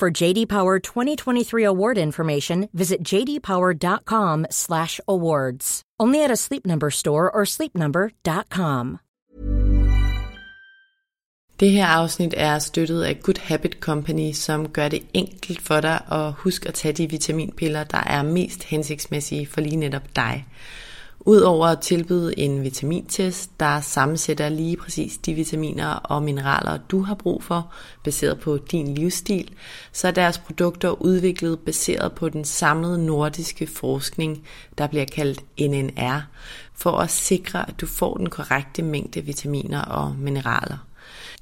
[0.00, 5.82] For JD Power 2023 award information, visit jdpower.com/awards.
[6.02, 8.98] Only at a Sleep Number store or sleepnumber.com.
[11.60, 16.00] Det her afsnit er støttet af Good Habit Company, som gør det enkelt for dig
[16.12, 20.46] at huske at tage de vitaminpiller, der er mest hensigtsmæssige for lige netop dig.
[21.26, 27.14] Udover at tilbyde en vitamintest, der sammensætter lige præcis de vitaminer og mineraler, du har
[27.14, 27.72] brug for,
[28.04, 29.50] baseret på din livsstil,
[29.92, 34.46] så er deres produkter udviklet baseret på den samlede nordiske forskning,
[34.78, 36.20] der bliver kaldt NNR,
[36.74, 40.89] for at sikre, at du får den korrekte mængde vitaminer og mineraler.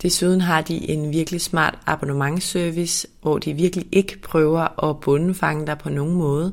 [0.02, 5.78] Desuden har de en virkelig smart abonnementsservice, hvor de virkelig ikke prøver at bundefange dig
[5.78, 6.52] på nogen måde.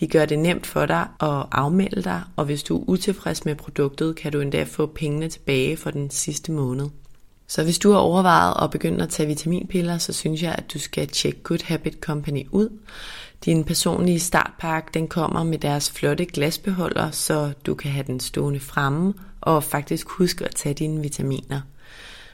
[0.00, 3.54] De gør det nemt for dig at afmelde dig, og hvis du er utilfreds med
[3.54, 6.88] produktet, kan du endda få pengene tilbage for den sidste måned.
[7.46, 10.78] Så hvis du har overvejet at begynde at tage vitaminpiller, så synes jeg, at du
[10.78, 12.68] skal tjekke Good Habit Company ud.
[13.44, 18.60] Din personlige startpakke den kommer med deres flotte glasbeholder, så du kan have den stående
[18.60, 21.60] fremme og faktisk huske at tage dine vitaminer.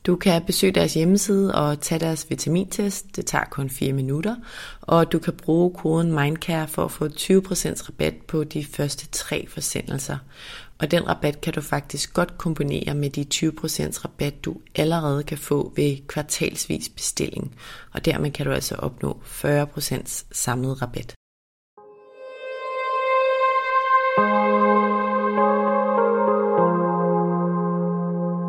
[0.07, 3.17] Du kan besøge deres hjemmeside og tage deres vitamintest.
[3.17, 4.37] Det tager kun 4 minutter.
[4.81, 9.47] Og du kan bruge koden MindCare for at få 20% rabat på de første tre
[9.49, 10.19] forsendelser.
[10.79, 15.39] Og den rabat kan du faktisk godt kombinere med de 20% rabat, du allerede kan
[15.39, 17.55] få ved kvartalsvis bestilling.
[17.93, 21.15] Og dermed kan du altså opnå 40% samlet rabat.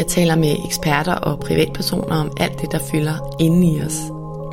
[0.00, 4.00] Jeg taler med eksperter og privatpersoner om alt det, der fylder inde i os.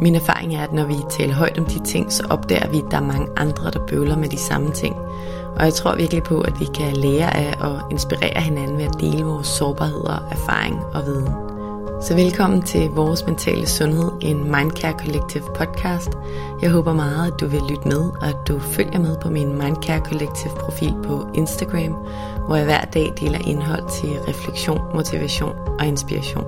[0.01, 2.91] Min erfaring er, at når vi taler højt om de ting, så opdager vi, at
[2.91, 4.95] der er mange andre, der bøvler med de samme ting.
[5.55, 8.99] Og jeg tror virkelig på, at vi kan lære af og inspirere hinanden ved at
[8.99, 11.46] dele vores sårbarheder, erfaring og viden.
[12.01, 16.09] Så velkommen til Vores Mentale Sundhed, en Mindcare Collective podcast.
[16.61, 19.47] Jeg håber meget, at du vil lytte med, og at du følger med på min
[19.47, 21.93] Mindcare Collective profil på Instagram,
[22.45, 26.45] hvor jeg hver dag deler indhold til refleksion, motivation og inspiration.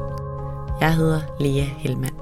[0.81, 2.15] Jeg hedder Lea Helmand.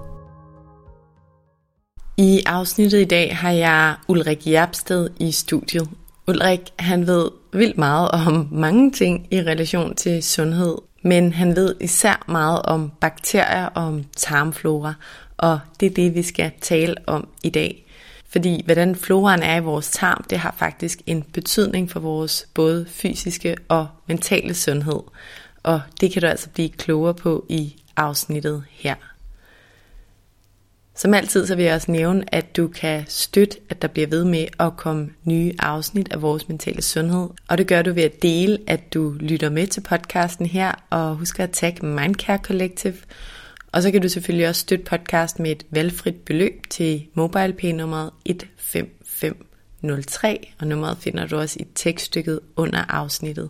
[2.18, 5.90] I afsnittet i dag har jeg Ulrik Jabsted i studiet.
[6.28, 11.76] Ulrik, han ved vildt meget om mange ting i relation til sundhed, men han ved
[11.82, 14.94] især meget om bakterier og om tarmflora,
[15.38, 17.84] og det er det, vi skal tale om i dag.
[18.30, 22.86] Fordi hvordan floraen er i vores tarm, det har faktisk en betydning for vores både
[22.90, 25.00] fysiske og mentale sundhed.
[25.64, 28.96] Og det kan du altså blive klogere på i afsnittet her.
[30.98, 34.24] Som altid så vil jeg også nævne, at du kan støtte, at der bliver ved
[34.24, 37.30] med at komme nye afsnit af vores mentale sundhed.
[37.48, 41.16] Og det gør du ved at dele, at du lytter med til podcasten her, og
[41.16, 42.98] husk at tagge Mindcare Collective.
[43.72, 50.48] Og så kan du selvfølgelig også støtte podcasten med et valgfrit beløb til MobilePay-nummeret 15503,
[50.60, 53.50] og nummeret finder du også i tekststykket under afsnittet.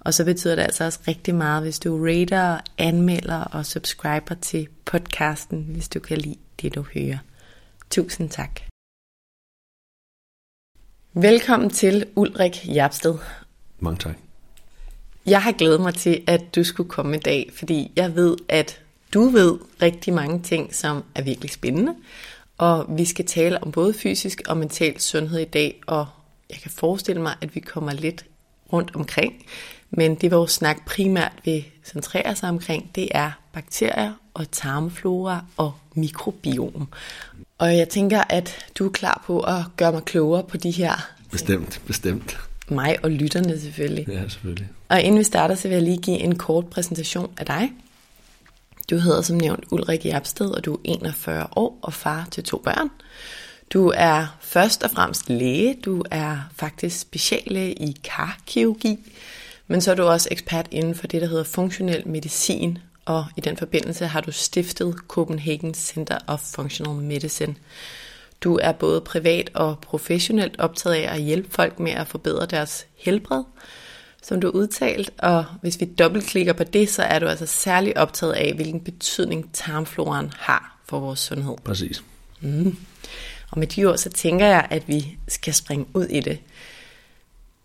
[0.00, 4.68] Og så betyder det altså også rigtig meget, hvis du rater, anmelder og subscriber til
[4.84, 7.18] podcasten, hvis du kan lide det, du hører.
[7.90, 8.60] Tusind tak.
[11.12, 13.14] Velkommen til Ulrik Jabsted.
[13.78, 14.16] Mange tak.
[15.26, 18.82] Jeg har glædet mig til, at du skulle komme i dag, fordi jeg ved, at
[19.14, 21.94] du ved rigtig mange ting, som er virkelig spændende.
[22.58, 26.06] Og vi skal tale om både fysisk og mental sundhed i dag, og
[26.50, 28.24] jeg kan forestille mig, at vi kommer lidt
[28.72, 29.46] rundt omkring.
[29.90, 35.74] Men det vores snak primært vil centrere sig omkring, det er bakterier og tarmflora og
[35.94, 36.88] mikrobiom.
[37.58, 40.92] Og jeg tænker, at du er klar på at gøre mig klogere på de her...
[41.30, 42.38] Bestemt, bestemt.
[42.68, 44.08] Mig og lytterne selvfølgelig.
[44.08, 44.68] Ja, selvfølgelig.
[44.88, 47.72] Og inden vi starter, så vil jeg lige give en kort præsentation af dig.
[48.90, 52.58] Du hedder som nævnt Ulrik Jabsted, og du er 41 år og far til to
[52.58, 52.90] børn.
[53.72, 58.98] Du er først og fremmest læge, du er faktisk speciallæge i karkirurgi,
[59.66, 62.78] men så er du også ekspert inden for det, der hedder funktionel medicin,
[63.10, 67.54] og i den forbindelse har du stiftet Copenhagen Center of Functional Medicine.
[68.40, 72.86] Du er både privat og professionelt optaget af at hjælpe folk med at forbedre deres
[72.96, 73.44] helbred,
[74.22, 77.96] som du har udtalt, og hvis vi dobbeltklikker på det, så er du altså særlig
[77.96, 81.56] optaget af, hvilken betydning tarmfloraen har for vores sundhed.
[81.64, 82.04] Præcis.
[82.40, 82.76] Mm.
[83.50, 86.38] Og med de ord, så tænker jeg, at vi skal springe ud i det.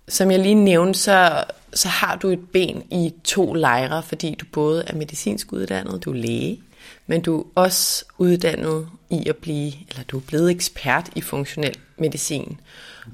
[0.07, 1.44] Som jeg lige nævnte, så,
[1.74, 6.12] så har du et ben i to lejre, fordi du både er medicinsk uddannet, du
[6.12, 6.62] er læge,
[7.07, 11.78] men du er også uddannet i at blive, eller du er blevet ekspert i funktionel
[11.98, 12.60] medicin.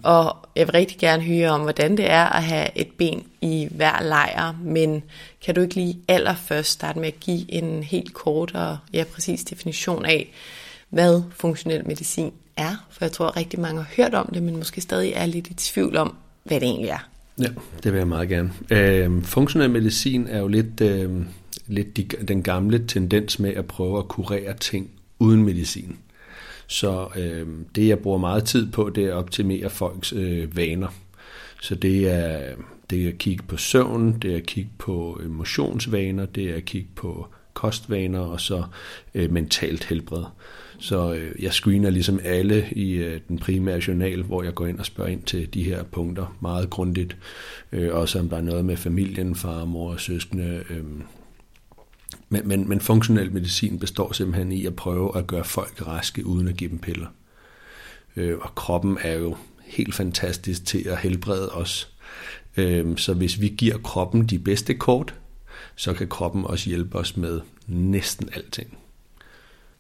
[0.04, 3.68] Og jeg vil rigtig gerne høre om, hvordan det er at have et ben i
[3.72, 5.04] hver lejr, men
[5.46, 9.44] kan du ikke lige allerførst starte med at give en helt kort og ja, præcis
[9.44, 10.32] definition af,
[10.90, 12.86] hvad funktionel medicin er?
[12.90, 15.48] For jeg tror, at rigtig mange har hørt om det, men måske stadig er lidt
[15.48, 17.10] i tvivl om, hvad det egentlig er.
[17.40, 17.48] Ja,
[17.84, 18.52] det vil jeg meget gerne.
[18.72, 21.26] Øh, funktionel medicin er jo lidt, øh,
[21.68, 24.90] lidt de, den gamle tendens med at prøve at kurere ting
[25.20, 25.98] uden medicin.
[26.68, 30.88] Så øh, det, jeg bruger meget tid på, det er at optimere folks øh, vaner.
[31.62, 32.56] Så det er,
[32.90, 36.66] det er at kigge på søvn, det er at kigge på motionsvaner, det er at
[36.66, 38.64] kigge på kostvaner og så
[39.14, 40.24] øh, mentalt helbred.
[40.80, 44.80] Så øh, jeg screener ligesom alle i øh, den primære journal, hvor jeg går ind
[44.80, 47.18] og spørger ind til de her punkter meget grundigt.
[47.72, 50.64] Øh, også om der er noget med familien, far, mor og søskende.
[50.70, 50.84] Øh.
[52.30, 56.48] Men, men, men funktionel medicin består simpelthen i at prøve at gøre folk raske uden
[56.48, 57.08] at give dem piller.
[58.16, 61.94] Øh, og kroppen er jo helt fantastisk til at helbrede os.
[62.58, 65.16] Øh, så hvis vi giver kroppen de bedste kort,
[65.76, 68.78] så kan kroppen også hjælpe os med næsten alting.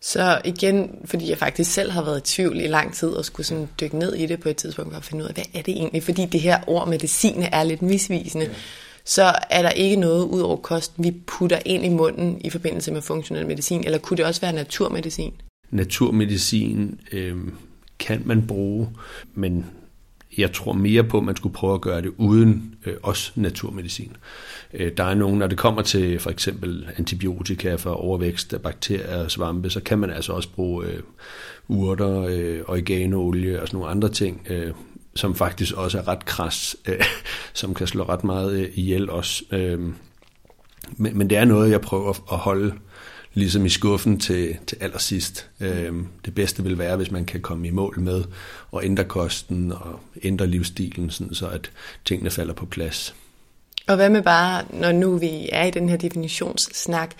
[0.03, 3.47] Så igen, fordi jeg faktisk selv har været i tvivl i lang tid, og skulle
[3.47, 5.61] sådan dykke ned i det på et tidspunkt, for at finde ud af, hvad er
[5.61, 6.03] det egentlig?
[6.03, 8.45] Fordi det her ord medicin er lidt misvisende.
[8.45, 8.51] Ja.
[9.05, 12.91] Så er der ikke noget ud over kosten, vi putter ind i munden i forbindelse
[12.91, 15.33] med funktionel medicin, eller kunne det også være naturmedicin?
[15.71, 17.37] Naturmedicin øh,
[17.99, 18.89] kan man bruge,
[19.33, 19.65] men
[20.37, 24.11] jeg tror mere på, at man skulle prøve at gøre det uden øh, også naturmedicin.
[24.73, 29.23] Øh, der er nogen, når det kommer til for eksempel antibiotika for overvækst af bakterier
[29.23, 30.99] og svampe, så kan man altså også bruge øh,
[31.67, 34.71] urter, øh, oreganolie og sådan nogle andre ting, øh,
[35.15, 37.03] som faktisk også er ret kras, øh,
[37.53, 39.43] som kan slå ret meget øh, ihjel også.
[39.51, 39.79] Øh,
[40.97, 42.73] men, men det er noget, jeg prøver at holde
[43.33, 45.49] ligesom i skuffen til, til allersidst.
[45.59, 45.93] Øh,
[46.25, 48.23] det bedste vil være, hvis man kan komme i mål med
[48.77, 51.71] at ændre kosten og ændre livsstilen, sådan så at
[52.05, 53.15] tingene falder på plads.
[53.87, 57.11] Og hvad med bare, når nu vi er i den her definitionssnak,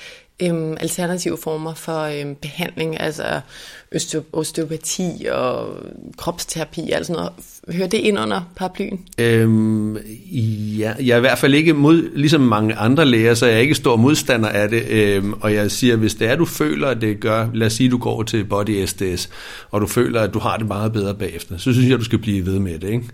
[0.42, 3.42] øhm, alternative former for øhm, behandling, altså
[4.34, 5.76] osteopati og
[6.18, 7.32] kropsterapi, altså noget.
[7.70, 9.00] Hører det ind under paraplyen?
[9.18, 9.98] Øhm,
[10.78, 13.60] ja, jeg er i hvert fald ikke mod, ligesom mange andre læger, så jeg er
[13.60, 14.88] ikke stor modstander af det.
[14.90, 17.92] Øhm, og jeg siger, hvis det er, du føler, at det gør, lad os sige,
[17.92, 19.30] du går til Body SDS,
[19.72, 22.20] og du føler, at du har det meget bedre bagefter, så synes jeg, du skal
[22.20, 23.06] blive ved med det, ikke?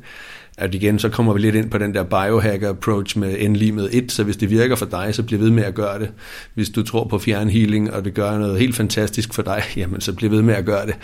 [0.58, 3.72] At igen, så kommer vi lidt ind på den der biohacker approach med n lige
[3.72, 6.12] med 1, så hvis det virker for dig, så bliver ved med at gøre det.
[6.54, 10.14] Hvis du tror på fjernhealing, og det gør noget helt fantastisk for dig, jamen så
[10.14, 10.96] bliver ved med at gøre det.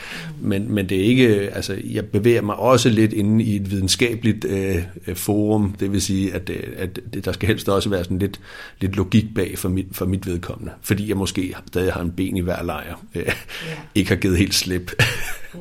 [0.42, 4.46] Men, men det er ikke, altså jeg bevæger mig også lidt inde i et videnskabeligt
[4.46, 4.84] øh,
[5.14, 8.40] forum, det vil sige, at, øh, at der skal helst også være sådan lidt,
[8.82, 12.38] lidt logik bag for mit, for mit vedkommende, fordi jeg måske stadig har en ben
[12.38, 13.36] i hver lejr, øh, yeah.
[13.96, 14.92] ikke har givet helt slip.
[15.54, 15.60] mm.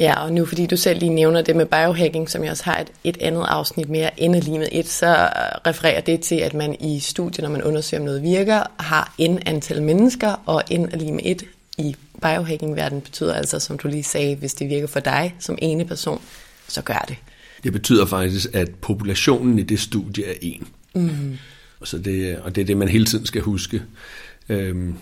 [0.00, 2.78] Ja, og nu fordi du selv lige nævner det med biohacking, som jeg også har
[2.78, 5.28] et, et andet afsnit mere end lige med et, så
[5.66, 9.38] refererer det til, at man i studiet, når man undersøger, om noget virker, har en
[9.46, 11.44] antal mennesker, og en lige med et
[11.78, 15.84] i biohacking-verdenen betyder altså, som du lige sagde, hvis det virker for dig som ene
[15.84, 16.22] person,
[16.68, 17.16] så gør det.
[17.64, 20.68] Det betyder faktisk, at populationen i det studie er en.
[20.94, 21.38] Mm.
[21.84, 23.82] Så det, og det er det, man hele tiden skal huske.
[24.48, 24.94] Øhm,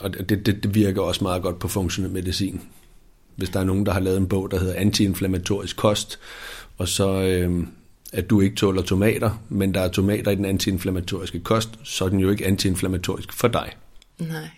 [0.00, 2.60] og det, det, det virker også meget godt på funktionel medicin
[3.38, 6.18] hvis der er nogen, der har lavet en bog, der hedder Antiinflammatorisk kost,
[6.78, 7.66] og så øh,
[8.12, 12.08] at du ikke tåler tomater, men der er tomater i den antiinflammatoriske kost, så er
[12.08, 13.72] den jo ikke antiinflammatorisk for dig.
[14.18, 14.48] Nej.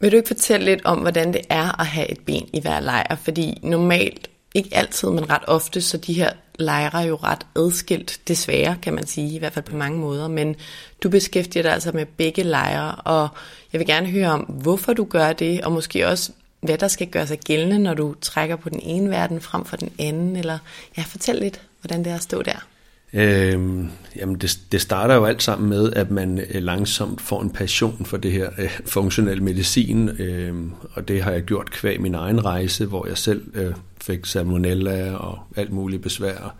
[0.00, 2.80] Vil du ikke fortælle lidt om, hvordan det er at have et ben i hver
[2.80, 3.16] lejr?
[3.16, 8.20] Fordi normalt, ikke altid, men ret ofte, så de her lejre er jo ret adskilt,
[8.28, 10.28] desværre kan man sige, i hvert fald på mange måder.
[10.28, 10.56] Men
[11.02, 13.28] du beskæftiger dig altså med begge lejre, og
[13.72, 16.32] jeg vil gerne høre om, hvorfor du gør det, og måske også,
[16.62, 19.76] hvad der skal gøre sig gældende, når du trækker på den ene verden frem for
[19.76, 20.58] den anden, eller
[20.96, 22.66] ja, fortæl lidt, hvordan det er at stå der.
[23.14, 27.50] Øhm, jamen det, det starter jo alt sammen med, at man øh, langsomt får en
[27.50, 30.54] passion for det her øh, funktionel medicin, øh,
[30.92, 35.14] og det har jeg gjort kvæg min egen rejse, hvor jeg selv øh, fik salmonella
[35.16, 36.54] og alt muligt besvær,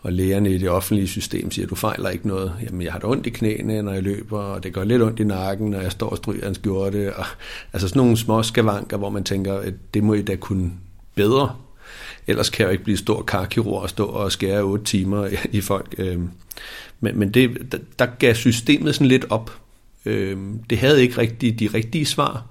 [0.00, 2.52] og lægerne i det offentlige system siger, du fejler ikke noget.
[2.62, 5.20] Jamen, jeg har da ondt i knæene, når jeg løber, og det gør lidt ondt
[5.20, 7.16] i nakken, når jeg står og stryger en skjorte.
[7.16, 7.24] Og,
[7.72, 10.72] altså sådan nogle små skavanker, hvor man tænker, at det må I da kunne
[11.14, 11.56] bedre.
[12.26, 15.60] Ellers kan jeg jo ikke blive stor karkirurg og stå og skære 8 timer i
[15.60, 15.94] folk.
[15.98, 16.30] Øhm,
[17.00, 19.60] men, men det, der gav systemet sådan lidt op.
[20.04, 22.46] Øhm, det havde ikke rigtig de rigtige svar.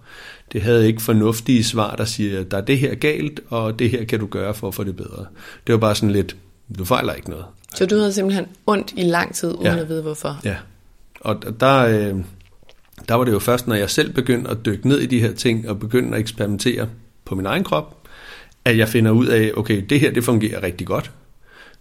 [0.53, 4.05] Det havde ikke fornuftige svar, der siger, der er det her galt, og det her
[4.05, 5.25] kan du gøre for at få det bedre.
[5.67, 6.35] Det var bare sådan lidt,
[6.77, 7.45] du fejler ikke noget.
[7.75, 9.77] Så du havde simpelthen ondt i lang tid, uden ja.
[9.77, 10.39] at vide hvorfor?
[10.43, 10.55] Ja,
[11.21, 12.15] og der, øh,
[13.07, 15.33] der var det jo først, når jeg selv begyndte at dykke ned i de her
[15.33, 16.89] ting, og begyndte at eksperimentere
[17.25, 17.95] på min egen krop,
[18.65, 21.11] at jeg finder ud af, okay, det her det fungerer rigtig godt.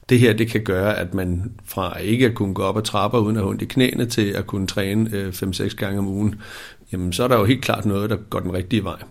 [0.09, 3.19] Det her det kan gøre, at man fra ikke at kunne gå op ad trapper
[3.19, 6.35] uden at have ondt i knæene, til at kunne træne 5-6 øh, gange om ugen,
[6.93, 9.03] jamen så er der jo helt klart noget, der går den rigtige vej.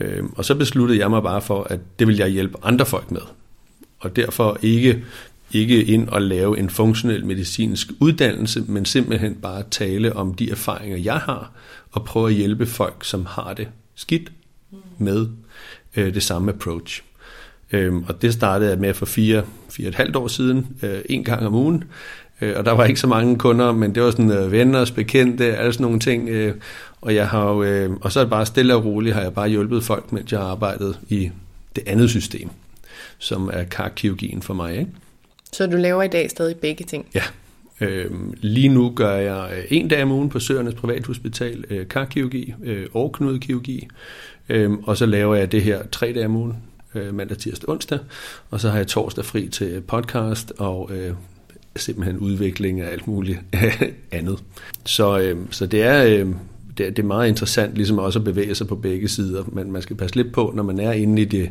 [0.00, 3.10] Øh, og så besluttede jeg mig bare for, at det vil jeg hjælpe andre folk
[3.10, 3.20] med.
[3.98, 5.04] Og derfor ikke,
[5.52, 10.96] ikke ind og lave en funktionel medicinsk uddannelse, men simpelthen bare tale om de erfaringer,
[10.96, 11.52] jeg har,
[11.92, 14.32] og prøve at hjælpe folk, som har det skidt
[14.98, 15.26] med
[15.96, 17.02] øh, det samme approach.
[17.72, 21.00] Øhm, og det startede jeg med for fire, fire og et halvt år siden, øh,
[21.08, 21.84] en gang om ugen.
[22.40, 25.56] Øh, og der var ikke så mange kunder, men det var sådan øh, venner, bekendte,
[25.56, 26.28] alle sådan nogle ting.
[26.28, 26.54] Øh,
[27.00, 29.34] og, jeg har jo, øh, og så er det bare stille og roligt, har jeg
[29.34, 31.30] bare hjulpet folk, mens jeg har arbejdet i
[31.76, 32.48] det andet system,
[33.18, 34.78] som er karkirurgien for mig.
[34.78, 34.90] Ikke?
[35.52, 37.06] Så du laver i dag stadig begge ting?
[37.14, 37.22] Ja.
[37.80, 42.54] Øh, lige nu gør jeg øh, en dag om ugen på Søernes Privathospital øh, karkirurgi
[42.62, 43.88] øh, og knudekirurgi.
[44.48, 46.56] Øh, og så laver jeg det her tre dage om ugen,
[46.94, 47.98] øh, mandag, tirsdag, onsdag.
[48.50, 51.14] Og så har jeg torsdag fri til podcast og øh,
[51.76, 53.40] simpelthen udvikling af alt muligt
[54.12, 54.38] andet.
[54.84, 56.04] Så, øh, så det er...
[56.04, 56.26] Øh,
[56.80, 59.82] det, det er meget interessant ligesom også at bevæge sig på begge sider, men man
[59.82, 61.50] skal passe lidt på, når man er inde i det,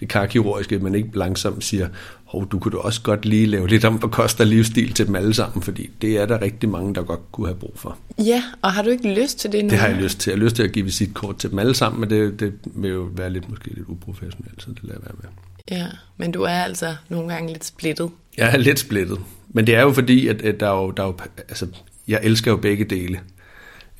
[0.00, 1.88] det karkirurgiske, at man ikke langsomt siger,
[2.24, 5.06] hov, du kunne da også godt lige lave lidt om på kost og livsstil til
[5.06, 7.98] dem alle sammen, fordi det er der rigtig mange, der godt kunne have brug for.
[8.18, 9.70] Ja, og har du ikke lyst til det nu?
[9.70, 10.30] Det har jeg lyst til.
[10.30, 12.90] Jeg har lyst til at give visitkort til dem alle sammen, men det, det vil
[12.90, 15.30] jo være lidt måske lidt uprofessionelt, så det lader jeg være med.
[15.78, 18.10] Ja, men du er altså nogle gange lidt splittet.
[18.36, 19.18] Jeg er lidt splittet,
[19.48, 21.16] men det er jo fordi, at, at der, er jo, der er jo,
[21.48, 21.66] altså,
[22.08, 23.20] jeg elsker jo begge dele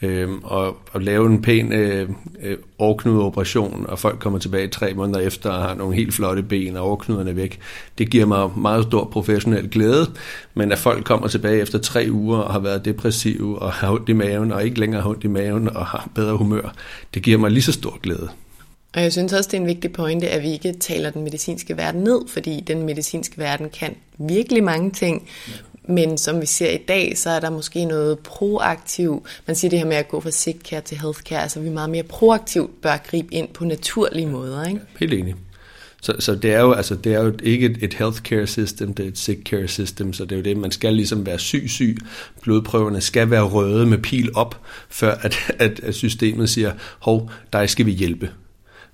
[0.02, 2.09] øh, og, og lave en pæn øh,
[2.42, 6.76] øh, overknudeoperation, og folk kommer tilbage tre måneder efter og har nogle helt flotte ben,
[6.76, 7.59] og overknuderne væk.
[7.99, 10.11] Det giver mig meget stor professionel glæde,
[10.54, 14.09] men at folk kommer tilbage efter tre uger og har været depressive og har ondt
[14.09, 16.75] i maven, og ikke længere har ondt i maven og har bedre humør,
[17.14, 18.28] det giver mig lige så stor glæde.
[18.95, 21.76] Og jeg synes også, det er en vigtig pointe, at vi ikke taler den medicinske
[21.76, 25.28] verden ned, fordi den medicinske verden kan virkelig mange ting,
[25.90, 29.26] men som vi ser i dag, så er der måske noget proaktiv.
[29.47, 31.90] Man siger det her med at gå fra sick care til healthcare, altså vi meget
[31.90, 34.64] mere proaktivt bør gribe ind på naturlige måder.
[34.64, 34.80] Ikke?
[34.99, 35.35] Helt enig.
[36.02, 39.04] Så, så det, er jo, altså, det er jo ikke et, et healthcare system, det
[39.04, 41.97] er et sick care system, så det er jo det, man skal ligesom være syg-syg.
[42.42, 47.70] Blodprøverne skal være røde med pil op, før at, at, at systemet siger, hov, dig
[47.70, 48.30] skal vi hjælpe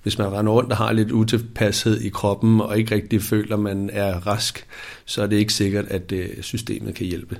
[0.07, 3.59] hvis man render rundt og har lidt utilpashed i kroppen, og ikke rigtig føler, at
[3.59, 4.65] man er rask,
[5.05, 7.39] så er det ikke sikkert, at øh, systemet kan hjælpe.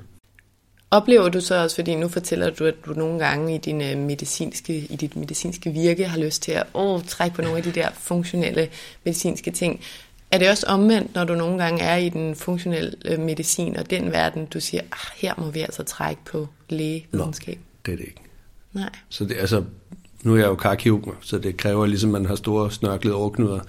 [0.91, 3.97] Oplever du så også, fordi nu fortæller du, at du nogle gange i, din øh,
[3.97, 7.71] medicinske, i dit medicinske virke har lyst til at åh, trække på nogle af de
[7.71, 8.69] der funktionelle
[9.05, 9.81] medicinske ting.
[10.31, 13.89] Er det også omvendt, når du nogle gange er i den funktionelle øh, medicin og
[13.89, 17.57] den verden, du siger, ah, her må vi altså trække på lægevidenskab?
[17.57, 18.21] Nå, det er det ikke.
[18.73, 18.89] Nej.
[19.09, 19.63] Så det, altså,
[20.27, 23.59] nu er jeg jo karkirurg, så det kræver ligesom, at man har store snørklede overknuder.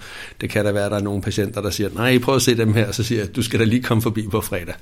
[0.41, 2.57] Det kan da være, at der er nogle patienter, der siger, nej, prøv at se
[2.57, 4.73] dem her, så siger jeg, du skal da lige komme forbi på fredag.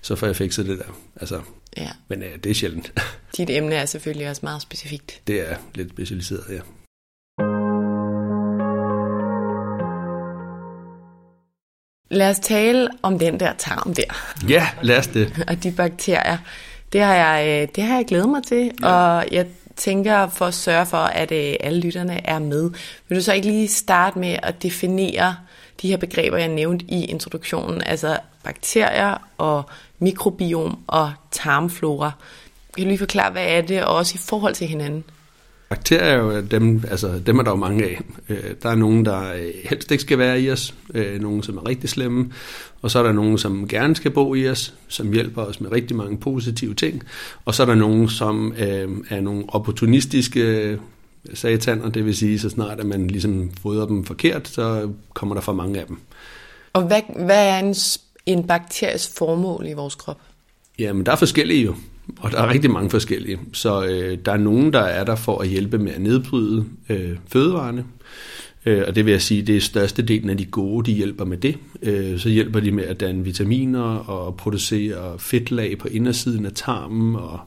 [0.00, 0.98] Så får jeg fikset det der.
[1.16, 1.40] Altså,
[1.76, 1.88] ja.
[2.08, 2.92] Men ja, det er sjældent.
[3.36, 5.20] Dit emne er selvfølgelig også meget specifikt.
[5.26, 6.60] Det er lidt specialiseret, ja.
[12.10, 14.38] Lad os tale om den der tarm der.
[14.48, 15.32] Ja, lad os det.
[15.48, 16.38] og de bakterier.
[16.92, 18.92] Det har jeg, øh, det har jeg glædet mig til, ja.
[18.92, 22.70] og jeg tænker for at sørge for, at øh, alle lytterne er med.
[23.08, 25.36] Vil du så ikke lige starte med at definere
[25.82, 29.62] de her begreber, jeg nævnte i introduktionen, altså bakterier og
[29.98, 32.10] mikrobiom og tarmflora.
[32.74, 35.04] Kan du lige forklare, hvad er det, og også i forhold til hinanden?
[35.68, 38.00] Bakterier er jo dem, altså dem er der jo mange af.
[38.28, 41.56] Øh, der er nogen, der øh, helst ikke skal være i os, øh, nogle som
[41.56, 42.32] er rigtig slemme,
[42.82, 45.72] og så er der nogen, som gerne skal bo i os, som hjælper os med
[45.72, 47.02] rigtig mange positive ting,
[47.44, 50.78] og så er der nogen, som er nogle opportunistiske
[51.34, 55.42] sataner, det vil sige, så snart at man ligesom fodrer dem forkert, så kommer der
[55.42, 55.98] for mange af dem.
[56.72, 57.74] Og hvad, hvad er en,
[58.26, 60.20] en bakteries formål i vores krop?
[60.78, 61.74] Jamen, der er forskellige jo,
[62.20, 63.38] og der er rigtig mange forskellige.
[63.52, 67.16] Så øh, der er nogen, der er der for at hjælpe med at nedbryde øh,
[67.32, 67.84] fødevarene,
[68.66, 71.36] øh, og det vil jeg sige, det er størstedelen af de gode, de hjælper med
[71.36, 71.58] det.
[71.82, 77.16] Øh, så hjælper de med at danne vitaminer og producere fedtlag på indersiden af tarmen
[77.16, 77.40] og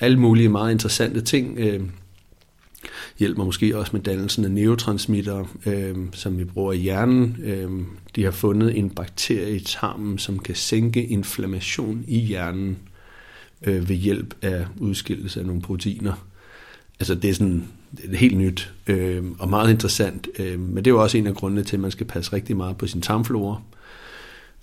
[0.00, 1.58] alle mulige meget interessante ting.
[1.58, 1.80] Øh,
[3.18, 7.36] hjælper måske også med dannelsen af neurotransmitter, øh, som vi bruger i hjernen.
[7.44, 7.70] Øh,
[8.16, 12.78] de har fundet en bakterie i tarmen, som kan sænke inflammation i hjernen
[13.66, 16.26] øh, ved hjælp af udskillelse af nogle proteiner.
[17.00, 17.64] Altså det er sådan
[17.96, 21.26] det er helt nyt øh, og meget interessant, øh, men det er jo også en
[21.26, 23.60] af grundene til, at man skal passe rigtig meget på sin tarmflora,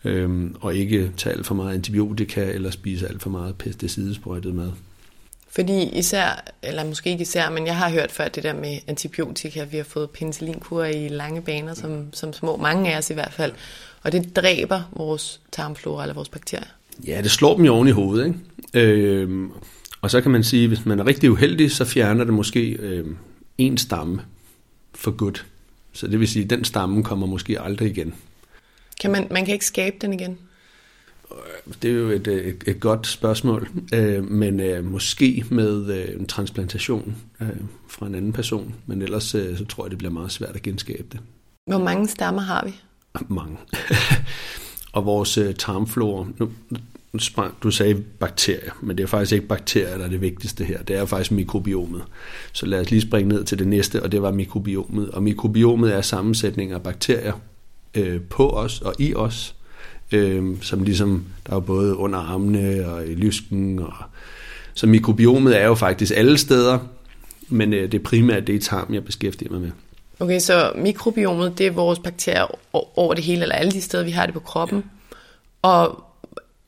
[0.04, 4.72] øh, og ikke tage alt for meget antibiotika eller spise alt for meget pesticidesprøjtet mad.
[5.50, 9.64] Fordi især, eller måske ikke især, men jeg har hørt før det der med antibiotika.
[9.64, 13.34] Vi har fået penicillinkur i lange baner, som, som små, mange af os i hvert
[13.34, 13.54] fald.
[14.04, 16.68] Og det dræber vores tarmflora eller vores bakterier.
[17.08, 18.26] Ja, det slår dem jo oven i hovedet.
[18.26, 18.88] Ikke?
[18.88, 19.50] Øh,
[20.02, 23.06] og så kan man sige, hvis man er rigtig uheldig, så fjerner det måske øh,
[23.58, 24.22] en stamme
[24.96, 25.46] for godt.
[25.94, 28.14] Så det vil sige, at den stamme kommer måske aldrig igen.
[29.02, 30.38] Kan man, man kan ikke skabe den igen?
[31.82, 36.28] Det er jo et, et, et godt spørgsmål, øh, men øh, måske med øh, en
[36.28, 37.50] transplantation øh,
[37.88, 40.62] fra en anden person, men ellers øh, så tror jeg, det bliver meget svært at
[40.62, 41.20] genskabe det.
[41.66, 42.76] Hvor mange stammer har vi?
[43.28, 43.58] Mange.
[44.94, 46.50] og vores øh, tarmflora, nu,
[47.64, 50.84] du sagde bakterier, men det er faktisk ikke bakterier, der er det vigtigste her.
[50.84, 52.04] Det er faktisk mikrobiomet.
[52.52, 55.10] Så lad os lige springe ned til det næste, og det var mikrobiomet.
[55.10, 57.34] Og mikrobiomet er sammensætning af bakterier
[57.96, 59.56] øh, på os og i os,
[60.12, 63.80] øh, som ligesom, der er både under armene og i lysken.
[63.80, 63.94] Og,
[64.74, 66.80] så mikrobiomet er jo faktisk alle steder,
[67.50, 69.72] men øh, det primært det i tarmen, jeg beskæftiger mig med.
[70.22, 74.12] Okay, så mikrobiomet, det er vores bakterier over det hele, eller alle de steder, vi
[74.12, 74.84] har det på kroppen.
[75.64, 75.70] Ja.
[75.70, 76.04] Og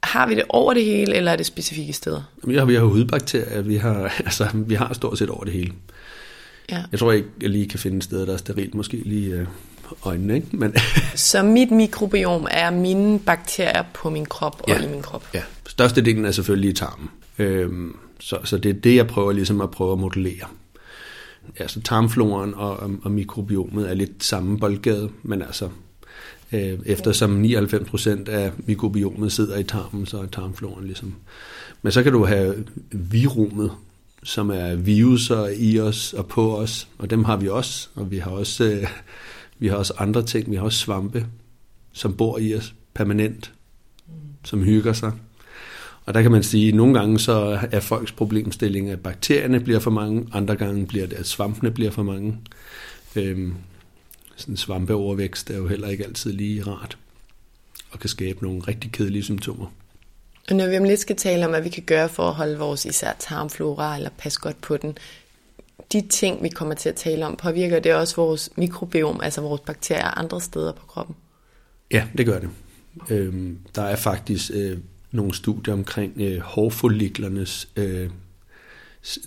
[0.04, 2.22] har vi det over det hele, eller er det specifikke steder?
[2.44, 5.74] Vi har, vi har hudbakterier, vi har, altså, vi har stort set over det hele.
[6.72, 6.84] Ja.
[6.92, 9.48] Jeg tror ikke, jeg lige kan finde et sted, der er sterilt, måske lige øh,
[10.04, 10.36] øjnene.
[10.36, 10.48] Ikke?
[10.52, 10.76] Men
[11.16, 14.84] så mit mikrobiom er mine bakterier på min krop og ja.
[14.84, 15.28] i min krop?
[15.34, 17.10] Ja, størstedelen er selvfølgelig i tarmen.
[17.40, 20.48] Øhm, så, så det er det, jeg prøver ligesom at prøve at modellere
[21.60, 25.70] altså så tarmfloren og, og, og mikrobiomet er lidt samme boldgade, men altså
[26.52, 31.16] øh, eftersom 99% af mikrobiomet sidder i tarmen, så er tarmfloren ligesom.
[31.82, 33.72] Men så kan du have virumet,
[34.24, 38.18] som er viruser i os og på os, og dem har vi også, og vi
[38.18, 38.88] har også, øh,
[39.60, 41.26] vi har også andre ting, vi har også svampe,
[41.94, 43.54] som bor i os permanent,
[44.44, 45.12] som hygger sig.
[46.06, 49.80] Og der kan man sige, at nogle gange så er folks problemstilling, at bakterierne bliver
[49.80, 52.38] for mange, andre gange bliver det, at svampene bliver for mange.
[53.16, 53.56] Øhm,
[54.36, 56.98] sådan svampeovervækst er jo heller ikke altid lige rart,
[57.92, 59.66] og kan skabe nogle rigtig kedelige symptomer.
[60.50, 62.58] Og når vi om lidt skal tale om, hvad vi kan gøre for at holde
[62.58, 64.98] vores især tarmflora, eller passe godt på den,
[65.94, 69.62] de ting, vi kommer til at tale om, påvirker det også vores mikrobiom, altså vores
[69.62, 71.16] bakterier andre steder på kroppen?
[71.92, 72.50] Ja, det gør det.
[73.10, 74.78] Øhm, der er faktisk øh,
[75.14, 78.10] nogle studier omkring øh, hårfolliklernes øh,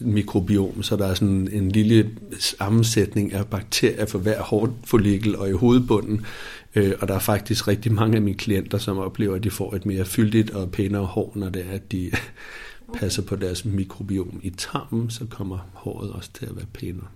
[0.00, 5.52] mikrobiom, så der er sådan en lille sammensætning af bakterier for hver hårfollikel og i
[5.52, 6.26] hovedbunden.
[6.74, 9.74] Øh, og der er faktisk rigtig mange af mine klienter, som oplever, at de får
[9.74, 12.10] et mere fyldigt og pænere hår, når det er, at de
[12.98, 17.06] passer på deres mikrobiom i tarmen, så kommer håret også til at være pænere.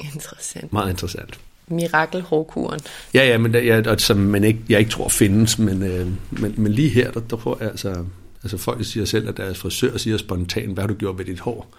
[0.00, 0.72] Interessant.
[0.72, 1.40] Meget interessant.
[1.70, 2.80] Mirakel-hårkuren.
[3.14, 6.54] Ja, ja, men der, ja, som man ikke, jeg ikke tror findes, men, øh, men,
[6.56, 8.04] men lige her, der, der får jeg altså
[8.42, 11.40] Altså folk siger selv, at deres frisør siger spontant, hvad har du gjort ved dit
[11.40, 11.74] hår?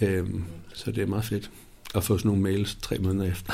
[0.00, 1.50] Øhm, så det er meget fedt
[1.94, 3.52] at få sådan nogle mails tre måneder efter.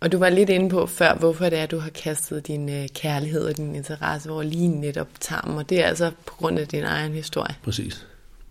[0.00, 2.68] Og du var lidt inde på før, hvorfor det er, at du har kastet din
[2.68, 6.58] øh, kærlighed og din interesse over lige netop tarmen, og det er altså på grund
[6.58, 7.54] af din egen historie.
[7.62, 8.06] Præcis.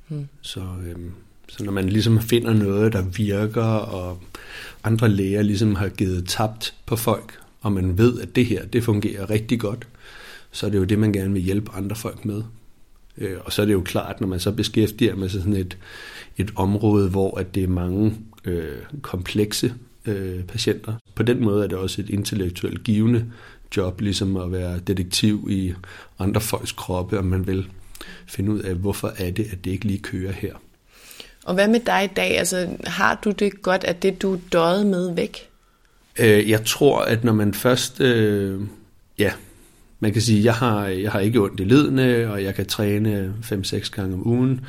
[0.08, 0.28] Hmm.
[0.42, 1.14] Så, øhm,
[1.58, 4.20] så når man ligesom finder noget, der virker, og
[4.84, 8.84] andre læger ligesom har givet tabt på folk, og man ved, at det her, det
[8.84, 9.88] fungerer rigtig godt,
[10.52, 12.44] så er det jo det, man gerne vil hjælpe andre folk med.
[13.18, 15.78] Øh, og så er det jo klart, når man så beskæftiger med sådan et,
[16.38, 19.74] et område, hvor at det er mange øh, komplekse
[20.06, 20.94] øh, patienter.
[21.16, 23.26] På den måde er det også et intellektuelt givende
[23.78, 25.74] job, ligesom at være detektiv i
[26.20, 27.68] andre folks kroppe, og man vil
[28.28, 30.54] finde ud af, hvorfor er det, at det ikke lige kører her.
[31.46, 32.38] Og hvad med dig i dag?
[32.38, 35.50] Altså, har du det godt, at det du døde med væk?
[36.20, 38.02] Øh, jeg tror, at når man først...
[38.02, 38.62] Øh,
[39.20, 39.32] ja,
[40.00, 43.34] man kan sige, jeg har, jeg har ikke ondt i ledene, og jeg kan træne
[43.44, 44.66] 5-6 gange om ugen.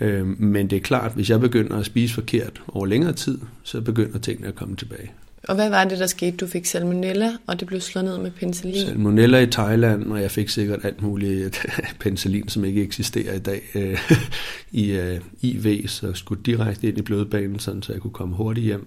[0.00, 3.80] Øh, men det er klart, hvis jeg begynder at spise forkert over længere tid, så
[3.80, 5.12] begynder tingene at komme tilbage.
[5.48, 6.36] Og hvad var det, der skete?
[6.36, 8.86] Du fik salmonella, og det blev slået ned med penicillin?
[8.86, 11.66] Salmonella i Thailand, og jeg fik sikkert alt muligt
[12.00, 14.10] penicillin, som ikke eksisterer i dag, øh,
[14.82, 18.34] i øh, uh, IV, så skulle direkte ind i blodbanen, sådan, så jeg kunne komme
[18.34, 18.86] hurtigt hjem.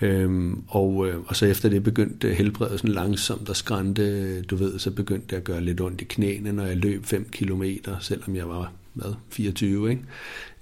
[0.00, 4.90] Øhm, og, øh, og så efter det begyndte helbredelsen langsomt at skrænte, du ved, så
[4.90, 7.62] begyndte det at gøre lidt ondt i knæene, når jeg løb 5 km,
[8.00, 10.02] selvom jeg var hvad, 24, ikke?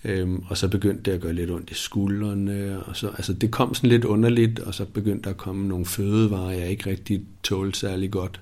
[0.05, 3.51] Øhm, og så begyndte det at gøre lidt ondt i skuldrene, og så, altså det
[3.51, 7.23] kom sådan lidt underligt, og så begyndte der at komme nogle fødevarer, jeg ikke rigtig
[7.43, 8.41] tålte særlig godt.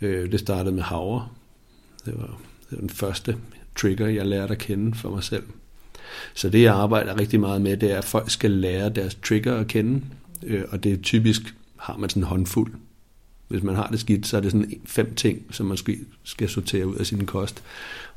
[0.00, 0.06] Mm.
[0.06, 1.28] Øh, det startede med havre.
[2.04, 3.36] Det var, det var den første
[3.76, 5.42] trigger, jeg lærte at kende for mig selv.
[6.34, 9.56] Så det, jeg arbejder rigtig meget med, det er, at folk skal lære deres trigger
[9.56, 10.02] at kende,
[10.42, 12.72] øh, og det er typisk, har man sådan en håndfuld.
[13.48, 16.48] Hvis man har det skidt, så er det sådan fem ting, som man skal, skal
[16.48, 17.62] sortere ud af sin kost,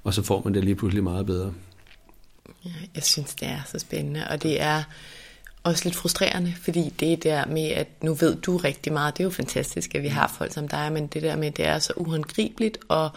[0.03, 1.53] og så får man det lige pludselig meget bedre.
[2.95, 4.83] Jeg synes, det er så spændende, og det er
[5.63, 9.25] også lidt frustrerende, fordi det der med, at nu ved du rigtig meget, det er
[9.25, 11.79] jo fantastisk, at vi har folk som dig, men det der med, at det er
[11.79, 13.09] så uhåndgribeligt, og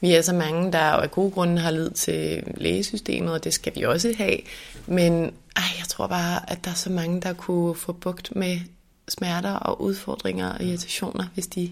[0.00, 3.74] vi er så mange, der af gode grunde har lid til lægesystemet, og det skal
[3.74, 4.38] vi også have,
[4.86, 5.12] men
[5.56, 8.60] ej, jeg tror bare, at der er så mange, der kunne få bugt med
[9.08, 11.70] smerter og udfordringer og irritationer, hvis de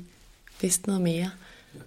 [0.60, 1.30] vidste noget mere.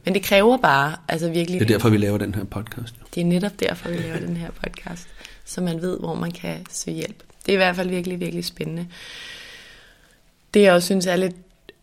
[0.06, 1.60] Men det kræver bare, altså virkelig...
[1.60, 2.96] Det er derfor, vi laver den her podcast.
[3.16, 5.08] Det er netop derfor, vi laver den her podcast,
[5.46, 7.24] så man ved, hvor man kan søge hjælp.
[7.46, 8.88] Det er i hvert fald virkelig, virkelig spændende.
[10.54, 11.36] Det jeg også synes er lidt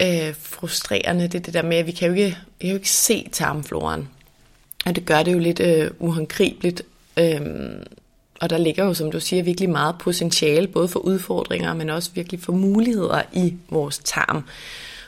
[0.02, 2.76] øh, frustrerende, det er det der med, at vi kan jo ikke, vi kan jo
[2.76, 4.08] ikke se tarmfloren.
[4.86, 6.82] Og det gør det jo lidt øh, uhåndgribeligt.
[7.16, 7.82] Øhm,
[8.40, 12.10] og der ligger jo, som du siger, virkelig meget potentiale, både for udfordringer, men også
[12.14, 14.44] virkelig for muligheder i vores tarm.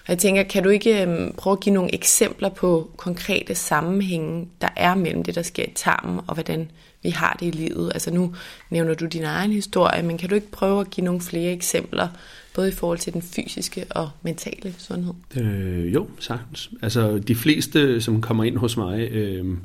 [0.07, 4.49] Og jeg tænker, kan du ikke øhm, prøve at give nogle eksempler på konkrete sammenhænge,
[4.61, 6.71] der er mellem det, der sker i tarmen, og hvordan
[7.03, 7.90] vi har det i livet?
[7.95, 8.35] Altså nu
[8.71, 12.09] nævner du din egen historie, men kan du ikke prøve at give nogle flere eksempler,
[12.55, 15.14] både i forhold til den fysiske og mentale sundhed?
[15.37, 16.71] Øh, jo, sagtens.
[16.83, 19.57] Altså de fleste, som kommer ind hos mig, øh,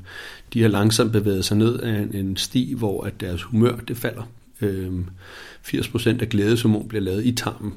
[0.54, 3.98] de har langsomt bevæget sig ned af en, en sti, hvor at deres humør det
[3.98, 4.24] falder.
[4.62, 4.92] Øh,
[5.64, 7.74] 80% af glædeshormon bliver lavet i tarmen.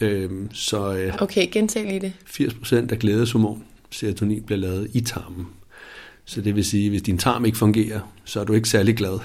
[0.00, 2.12] Øh, så, øh, okay, gentag lige det.
[2.26, 5.46] 80% af glædeshormon, serotonin, bliver lavet i tarmen.
[6.24, 8.96] Så det vil sige, at hvis din tarm ikke fungerer, så er du ikke særlig
[8.96, 9.18] glad.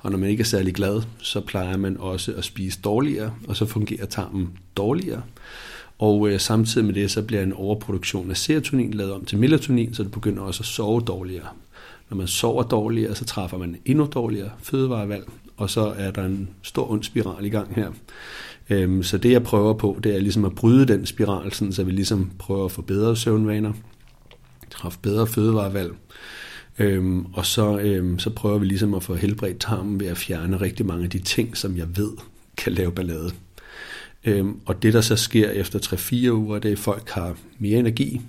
[0.00, 3.56] Og når man ikke er særlig glad, så plejer man også at spise dårligere, og
[3.56, 5.22] så fungerer tarmen dårligere.
[5.98, 9.94] Og øh, samtidig med det, så bliver en overproduktion af serotonin lavet om til melatonin,
[9.94, 11.48] så det begynder også at sove dårligere.
[12.10, 16.48] Når man sover dårligere, så træffer man endnu dårligere fødevarevalg, og så er der en
[16.62, 17.90] stor ond spiral i gang her.
[18.70, 21.84] Øhm, så det jeg prøver på, det er ligesom at bryde den spiral, sådan, så
[21.84, 23.72] vi ligesom prøver at få bedre søvnvaner,
[24.70, 25.92] træffe bedre fødevarevalg,
[26.78, 30.60] Øhm, og så, øhm, så prøver vi ligesom at få helbredt tarmen ved at fjerne
[30.60, 32.10] rigtig mange af de ting, som jeg ved
[32.56, 33.30] kan lave ballade.
[34.24, 37.78] Øhm, og det, der så sker efter 3-4 uger, det er, at folk har mere
[37.78, 38.20] energi,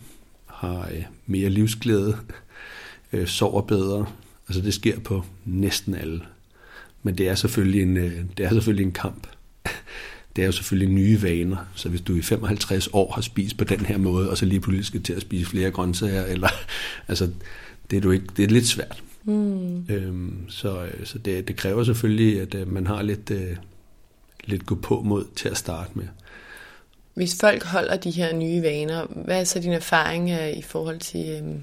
[0.46, 2.17] har øh, mere livsglæde,
[3.13, 4.06] øh, sover bedre.
[4.48, 6.22] Altså det sker på næsten alle.
[7.04, 9.28] Men det er selvfølgelig en, øh, det er selvfølgelig en kamp.
[10.36, 11.58] Det er jo selvfølgelig nye vaner.
[11.76, 14.60] Så hvis du i 55 år har spist på den her måde, og så lige
[14.60, 16.50] pludselig skal til at spise flere grøntsager, eller,
[17.08, 17.30] altså,
[17.91, 19.04] det er, du ikke, det er lidt svært.
[19.24, 19.86] Mm.
[19.89, 23.58] Øhm, så så det, det kræver selvfølgelig, at øh, man har lidt, øh,
[24.43, 26.08] lidt gå på mod til at starte med.
[27.13, 31.00] Hvis folk holder de her nye vaner, hvad er så din erfaring øh, i forhold
[31.00, 31.56] til øh,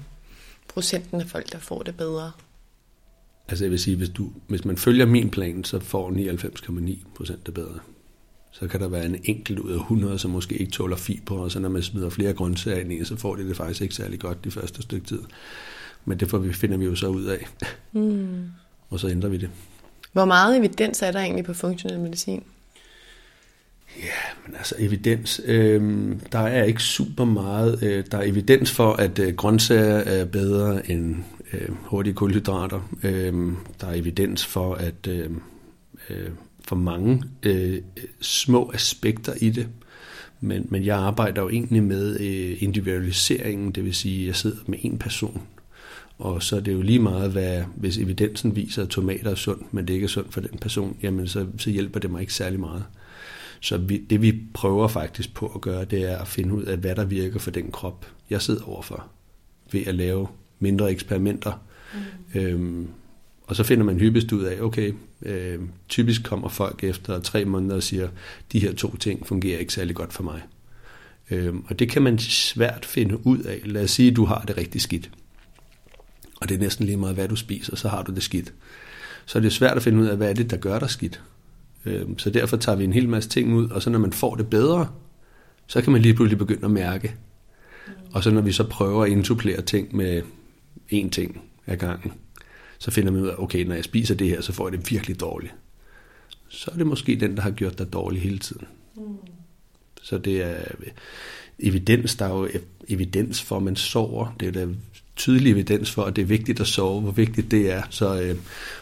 [0.67, 2.31] procenten af folk, der får det bedre?
[3.47, 7.45] Altså jeg vil sige, hvis, du, hvis man følger min plan, så får 99,9 procent
[7.45, 7.79] det bedre.
[8.51, 11.51] Så kan der være en enkelt ud af 100, som måske ikke tåler fiber, og
[11.51, 14.19] så når man smider flere grøntsager ind i, så får de det faktisk ikke særlig
[14.19, 15.21] godt de første stykke tid.
[16.05, 17.47] Men det får vi, finder vi jo så ud af.
[17.91, 18.45] Mm.
[18.89, 19.49] og så ændrer vi det.
[20.13, 22.43] Hvor meget evidens er der egentlig på funktionel medicin?
[23.97, 27.83] Ja, men altså evidens, øh, der er ikke super meget.
[27.83, 31.15] Øh, der er evidens for, at øh, grøntsager er bedre end
[31.53, 32.89] øh, hurtige kulhydrater.
[33.03, 33.33] Øh,
[33.81, 35.29] der er evidens for, at øh,
[36.09, 36.29] øh,
[36.71, 37.81] for mange øh,
[38.21, 39.67] små aspekter i det.
[40.41, 44.57] Men, men jeg arbejder jo egentlig med øh, individualiseringen, det vil sige, at jeg sidder
[44.67, 45.41] med en person
[46.21, 49.73] og så er det jo lige meget, hvad, hvis evidensen viser, at tomater er sundt,
[49.73, 52.33] men det ikke er sundt for den person, jamen så, så hjælper det mig ikke
[52.33, 52.83] særlig meget.
[53.59, 56.77] Så vi, det vi prøver faktisk på at gøre, det er at finde ud af,
[56.77, 59.07] hvad der virker for den krop, jeg sidder overfor,
[59.71, 60.27] ved at lave
[60.59, 61.63] mindre eksperimenter.
[61.93, 62.39] Mm.
[62.39, 62.87] Øhm,
[63.51, 65.59] og så finder man hyppigst ud af, okay, øh,
[65.89, 68.09] typisk kommer folk efter tre måneder og siger,
[68.51, 70.41] de her to ting fungerer ikke særlig godt for mig.
[71.31, 73.61] Øh, og det kan man svært finde ud af.
[73.65, 75.09] Lad os sige, at du har det rigtig skidt
[76.41, 78.53] og det er næsten lige meget, hvad du spiser, så har du det skidt.
[79.25, 81.21] Så er det svært at finde ud af, hvad er det, der gør dig skidt.
[81.85, 84.35] Øh, så derfor tager vi en hel masse ting ud, og så når man får
[84.35, 84.87] det bedre,
[85.67, 87.15] så kan man lige pludselig begynde at mærke.
[88.11, 90.21] Og så når vi så prøver at intuplere ting med
[90.93, 92.13] én ting ad gangen,
[92.81, 94.91] så finder man ud af, okay, når jeg spiser det her, så får jeg det
[94.91, 95.53] virkelig dårligt.
[96.49, 98.67] Så er det måske den, der har gjort dig dårlig hele tiden.
[98.95, 99.03] Mm.
[100.01, 100.55] Så det er
[101.59, 102.49] evidens, der er jo
[102.87, 104.35] evidens for, at man sover.
[104.39, 104.75] Det er jo
[105.15, 107.83] tydelig evidens for, at det er vigtigt at sove, hvor vigtigt det er.
[107.89, 108.35] Så, øh,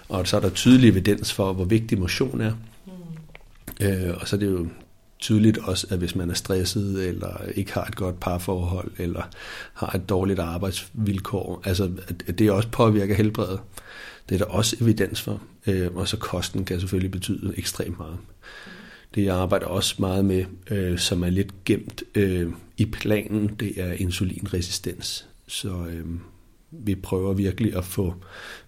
[0.10, 2.54] og så er der tydelig evidens for, hvor vigtig motion er.
[2.86, 3.86] Mm.
[3.86, 4.68] Øh, og så er det jo
[5.20, 9.24] tydeligt også, at hvis man er stresset, eller ikke har et godt parforhold, eller
[9.74, 11.92] har et dårligt arbejdsvilkår, altså
[12.28, 13.60] at det også påvirker helbredet.
[14.30, 15.42] Det er der også evidens for.
[15.68, 18.18] Øh, og så kosten kan selvfølgelig betyde ekstremt meget.
[19.16, 23.82] Det jeg arbejder også meget med, øh, som er lidt gemt øh, i planen, det
[23.82, 25.26] er insulinresistens.
[25.48, 26.06] Så øh,
[26.72, 28.16] vi prøver virkelig at få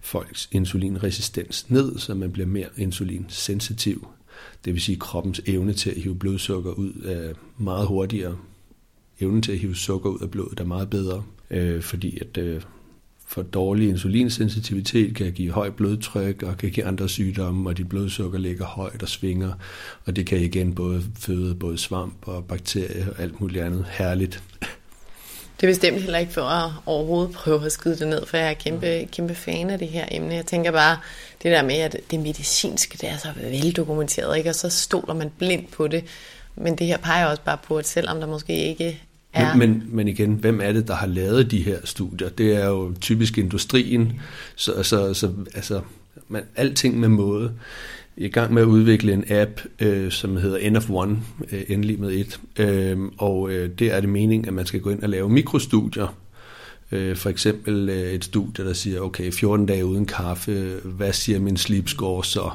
[0.00, 4.08] folks insulinresistens ned, så man bliver mere insulinsensitiv.
[4.64, 8.36] Det vil sige kroppens evne til at hive blodsukker ud er meget hurtigere.
[9.20, 12.62] Evnen til at hive sukker ud af blodet er meget bedre, øh, fordi at øh,
[13.26, 18.38] for dårlig insulinsensitivitet kan give højt blodtryk og kan give andre sygdomme, og dit blodsukker
[18.38, 19.52] ligger højt og svinger,
[20.04, 24.42] og det kan igen både føde både svamp og bakterier og alt muligt andet herligt.
[25.62, 28.50] Det er bestemt heller ikke for at overhovedet prøve at skyde det ned, for jeg
[28.50, 30.34] er kæmpe, kæmpe fan af det her emne.
[30.34, 30.96] Jeg tænker bare,
[31.42, 34.50] det der med, at det medicinske, det er så veldokumenteret, ikke?
[34.50, 36.04] og så stoler man blindt på det.
[36.56, 39.00] Men det her peger også bare på, at selvom der måske ikke
[39.32, 39.54] er...
[39.54, 42.28] Men, men, men igen, hvem er det, der har lavet de her studier?
[42.28, 44.20] Det er jo typisk industrien,
[44.56, 45.80] så, så, så altså,
[46.28, 47.52] man, alting med måde
[48.16, 51.18] i gang med at udvikle en app, øh, som hedder N of One,
[51.52, 52.40] øh, endelig med et.
[52.58, 56.16] Øh, og øh, det er det meningen, at man skal gå ind og lave mikrostudier.
[56.92, 61.40] Øh, for eksempel øh, et studie, der siger, okay, 14 dage uden kaffe, hvad siger
[61.40, 62.50] min sleep score så?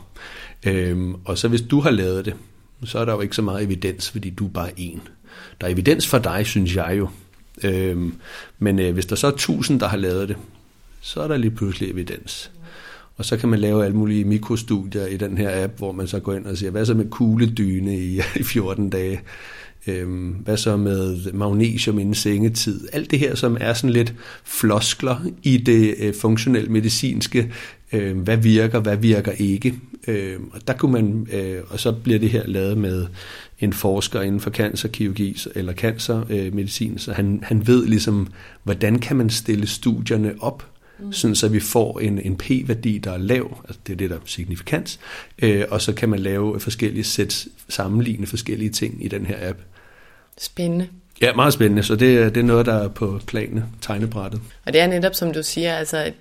[0.67, 2.33] Øh, og så hvis du har lavet det,
[2.83, 5.01] så er der jo ikke så meget evidens, fordi du er bare en.
[5.61, 7.09] Der er evidens for dig, synes jeg jo.
[7.63, 8.11] Øh,
[8.59, 10.37] men øh, hvis der så er tusind, der har lavet det,
[11.01, 12.51] så er der lige pludselig evidens.
[13.17, 16.19] Og så kan man lave alle mulige mikrostudier i den her app, hvor man så
[16.19, 19.21] går ind og siger, hvad så med kugledyne i, i 14 dage?
[19.87, 22.87] Øhm, hvad så med magnesium inden sengetid?
[22.93, 27.53] Alt det her, som er sådan lidt floskler i det øh, funktionelle medicinske.
[27.93, 29.73] Øh, hvad virker, hvad virker ikke?
[30.07, 33.07] Øh, og der kunne man, øh, og så bliver det her lavet med
[33.59, 38.27] en forsker inden for cancerkirurgi eller cancermedicin, så han, han ved ligesom,
[38.63, 40.65] hvordan kan man stille studierne op,
[40.99, 41.13] mm.
[41.13, 44.15] sådan så vi får en, en p-værdi, der er lav, altså det er det, der
[44.15, 44.99] er signifikans,
[45.41, 49.59] øh, og så kan man lave forskellige sæt, sammenligne forskellige ting i den her app.
[50.37, 50.87] Spændende.
[51.21, 54.41] Ja, meget spændende, så det, det er noget, der er på planen, tegnebrættet.
[54.65, 56.11] Og det er netop, som du siger, altså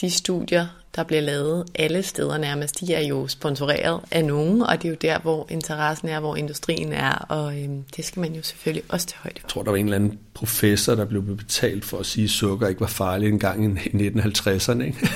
[0.00, 4.82] de studier, der bliver lavet alle steder nærmest, de er jo sponsoreret af nogen, og
[4.82, 8.34] det er jo der, hvor interessen er, hvor industrien er, og øhm, det skal man
[8.34, 11.36] jo selvfølgelig også til højde Jeg tror, der var en eller anden professor, der blev
[11.36, 14.82] betalt for at sige, at sukker ikke var farligt engang i 1950'erne.
[14.82, 15.08] Ikke?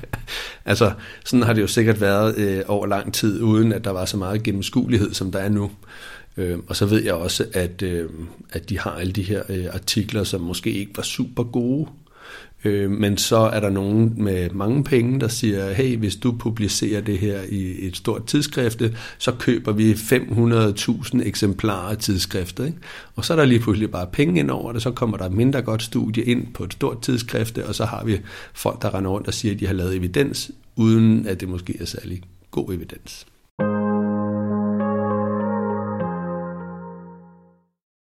[0.64, 0.92] altså,
[1.24, 4.16] sådan har det jo sikkert været øh, over lang tid, uden at der var så
[4.16, 5.70] meget gennemskuelighed, som der er nu.
[6.36, 8.10] Øh, og så ved jeg også, at, øh,
[8.52, 11.88] at de har alle de her øh, artikler, som måske ikke var super gode,
[12.64, 17.00] Øh, men så er der nogen med mange penge, der siger, hey, hvis du publicerer
[17.00, 22.66] det her i et stort tidsskrifte, så køber vi 500.000 eksemplarer af tidsskriftet.
[22.66, 22.78] Ikke?
[23.16, 25.32] Og så er der lige pludselig bare penge ind over det, så kommer der et
[25.32, 28.20] mindre godt studie ind på et stort tidsskrifte, og så har vi
[28.54, 31.76] folk, der render rundt og siger, at de har lavet evidens, uden at det måske
[31.80, 33.26] er særlig god evidens.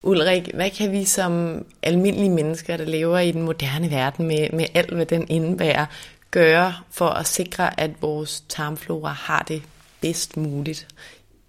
[0.02, 4.66] Ulrik, hvad kan vi som almindelige mennesker, der lever i den moderne verden med, med
[4.74, 5.86] alt, hvad den indebærer,
[6.30, 9.62] gøre for at sikre, at vores tarmflora har det
[10.00, 10.88] bedst muligt?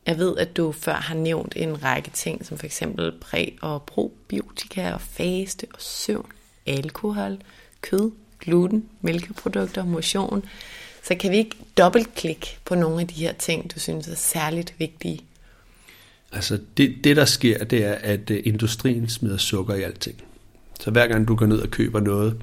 [0.05, 3.83] Jeg ved, at du før har nævnt en række ting, som for eksempel præ- og
[3.83, 6.31] probiotika og faste og søvn,
[6.65, 7.37] alkohol,
[7.81, 10.45] kød, gluten, mælkeprodukter, motion.
[11.03, 14.73] Så kan vi ikke dobbeltklikke på nogle af de her ting, du synes er særligt
[14.79, 15.21] vigtige?
[16.31, 20.23] Altså det, det der sker, det er, at øh, industrien smider sukker i alting.
[20.79, 22.37] Så hver gang du går ned og køber noget,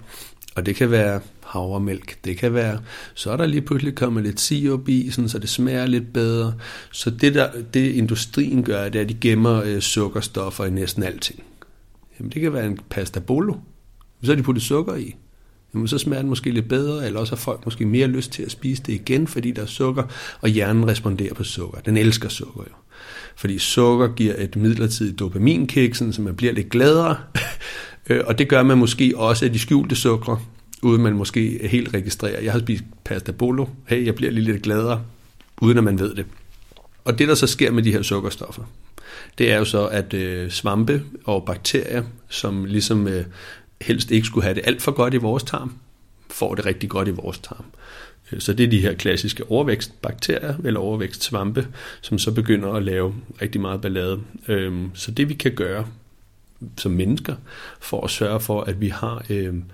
[0.54, 2.80] og det kan være havremælk, det kan være,
[3.14, 6.54] så er der lige pludselig kommet lidt sirup i, sådan, så det smager lidt bedre.
[6.92, 11.02] Så det, der, det industrien gør, det er, at de gemmer øh, sukkerstoffer i næsten
[11.02, 11.42] alting.
[12.18, 13.54] Jamen det kan være en pasta bolo,
[14.22, 15.14] så har de puttet sukker i.
[15.74, 18.42] Jamen så smager den måske lidt bedre, eller også har folk måske mere lyst til
[18.42, 20.02] at spise det igen, fordi der er sukker,
[20.40, 21.80] og hjernen responderer på sukker.
[21.80, 22.74] Den elsker sukker jo.
[23.36, 27.16] Fordi sukker giver et midlertidigt dopaminkick, så man bliver lidt gladere.
[28.10, 30.36] Øh, og det gør man måske også af de skjulte sukker,
[30.82, 32.40] uden man måske helt registrerer.
[32.40, 33.66] Jeg har spist pasta bolo.
[33.86, 35.02] Hey, jeg bliver lige lidt gladere,
[35.60, 36.26] uden at man ved det.
[37.04, 38.62] Og det, der så sker med de her sukkerstoffer,
[39.38, 43.24] det er jo så, at øh, svampe og bakterier, som ligesom øh,
[43.82, 45.74] helst ikke skulle have det alt for godt i vores tarm,
[46.30, 47.64] får det rigtig godt i vores tarm.
[48.32, 51.68] Øh, så det er de her klassiske overvækstbakterier eller overvækstsvampe,
[52.00, 54.20] som så begynder at lave rigtig meget ballade.
[54.48, 55.86] Øhm, så det vi kan gøre
[56.78, 57.36] som mennesker
[57.80, 59.64] for at sørge for, at vi har øhm,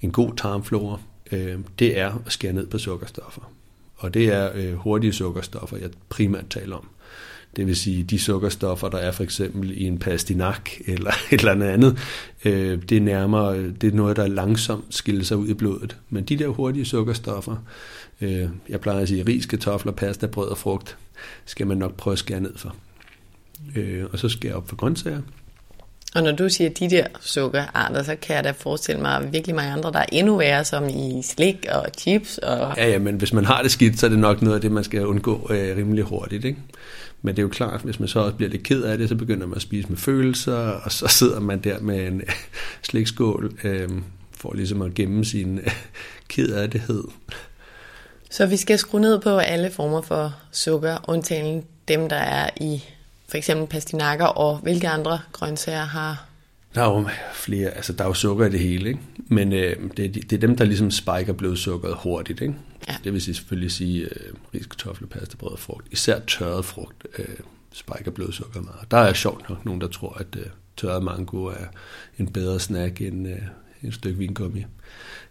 [0.00, 1.00] en god tarmflora,
[1.32, 3.52] øhm, det er at skære ned på sukkerstoffer.
[3.96, 6.88] Og det er øh, hurtige sukkerstoffer, jeg primært taler om.
[7.58, 11.72] Det vil sige, de sukkerstoffer, der er for eksempel i en pastinak eller et eller
[11.72, 11.98] andet
[12.44, 15.96] øh, det er nærmere, det er noget, der langsomt skiller sig ud i blodet.
[16.10, 17.56] Men de der hurtige sukkerstoffer,
[18.20, 20.96] øh, jeg plejer at sige, ris, kartofler, pasta, brød og frugt,
[21.44, 22.76] skal man nok prøve at skære ned for.
[23.76, 25.20] Øh, og så skære op for grøntsager.
[26.14, 29.72] Og når du siger de der sukkerarter, så kan jeg da forestille mig virkelig mange
[29.72, 32.38] andre, der er endnu værre, som i slik og chips.
[32.38, 32.74] Og...
[32.76, 34.72] Ja, ja, men hvis man har det skidt, så er det nok noget af det,
[34.72, 36.44] man skal undgå øh, rimelig hurtigt.
[36.44, 36.58] Ikke?
[37.22, 39.14] Men det er jo klart, hvis man så også bliver lidt ked af det, så
[39.14, 42.22] begynder man at spise med følelser, og så sidder man der med en
[42.88, 43.88] slikskål, øh,
[44.32, 45.72] for ligesom at gemme sin øh,
[46.28, 47.04] kedattighed.
[48.30, 52.82] Så vi skal skrue ned på alle former for sukker, undtagen dem, der er i
[53.28, 56.27] for eksempel pastinakker, og hvilke andre grøntsager har
[56.74, 59.00] der er jo flere, altså der er jo sukker i det hele, ikke?
[59.28, 62.40] men øh, det, det er dem, der ligesom spiker blodsukkeret hurtigt.
[62.40, 62.54] Ikke?
[62.88, 62.96] Ja.
[63.04, 65.86] Det vil sige, selvfølgelig sige øh, ris, kartofler, pasta, brød og frugt.
[65.90, 67.26] Især tørret frugt øh,
[67.72, 68.90] spiker blodsukkeret meget.
[68.90, 71.66] Der er sjovt nok nogen, der tror, at øh, tørret mango er
[72.18, 73.38] en bedre snack end øh,
[73.82, 74.64] et stykke vingummi.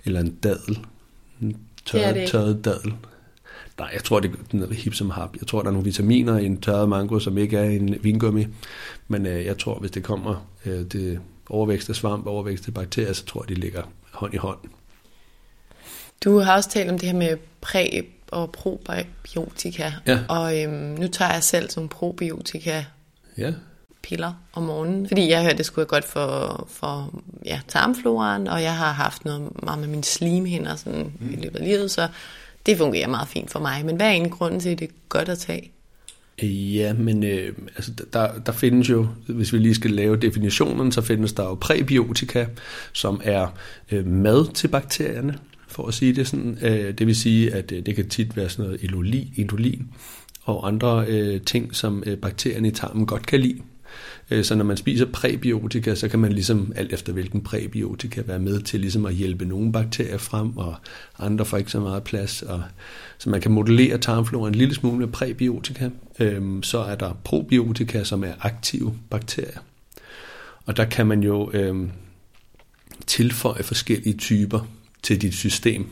[0.05, 0.79] Eller en dadel.
[1.41, 2.93] En tørret, det det tørret dadel.
[3.79, 5.35] Nej, jeg tror, det er hip som hap.
[5.39, 8.47] Jeg tror, der er nogle vitaminer i en tørret mango, som ikke er en vingummi.
[9.07, 13.13] Men øh, jeg tror, hvis det kommer øh, det overvækst af svamp, overvækst af bakterier,
[13.13, 14.59] så tror jeg, de ligger hånd i hånd.
[16.23, 19.91] Du har også talt om det her med præ- og probiotika.
[20.07, 20.19] Ja.
[20.29, 22.83] Og øhm, nu tager jeg selv som probiotika
[23.37, 23.53] ja.
[24.03, 28.63] piller om morgenen, fordi jeg hørte, det skulle være godt for, for ja, tarmfloraen, og
[28.63, 31.33] jeg har haft noget meget med mine slimhinder sådan, mm.
[31.33, 32.07] i løbet af livet, så
[32.67, 33.85] det fungerer meget fint for mig.
[33.85, 35.71] Men hvad er en grund til, at det er godt at tage?
[36.43, 41.01] Ja, men øh, altså, der, der findes jo, hvis vi lige skal lave definitionen, så
[41.01, 42.45] findes der jo præbiotika,
[42.93, 43.47] som er
[43.91, 46.57] øh, mad til bakterierne, for at sige det sådan.
[46.61, 49.87] Øh, det vil sige, at øh, det kan tit være sådan noget indolin
[50.43, 53.61] og andre øh, ting, som øh, bakterierne i tarmen godt kan lide.
[54.31, 58.39] Øh, så når man spiser præbiotika, så kan man ligesom alt efter hvilken præbiotika være
[58.39, 60.75] med til ligesom at hjælpe nogle bakterier frem, og
[61.19, 62.41] andre får ikke så meget plads.
[62.41, 62.63] Og,
[63.17, 65.89] så man kan modellere tarmfloraen en lille smule med præbiotika.
[66.19, 69.59] Øh, så er der probiotika, som er aktive bakterier.
[70.65, 71.91] Og der kan man jo øhm,
[73.07, 74.67] tilføje forskellige typer
[75.03, 75.87] til dit system,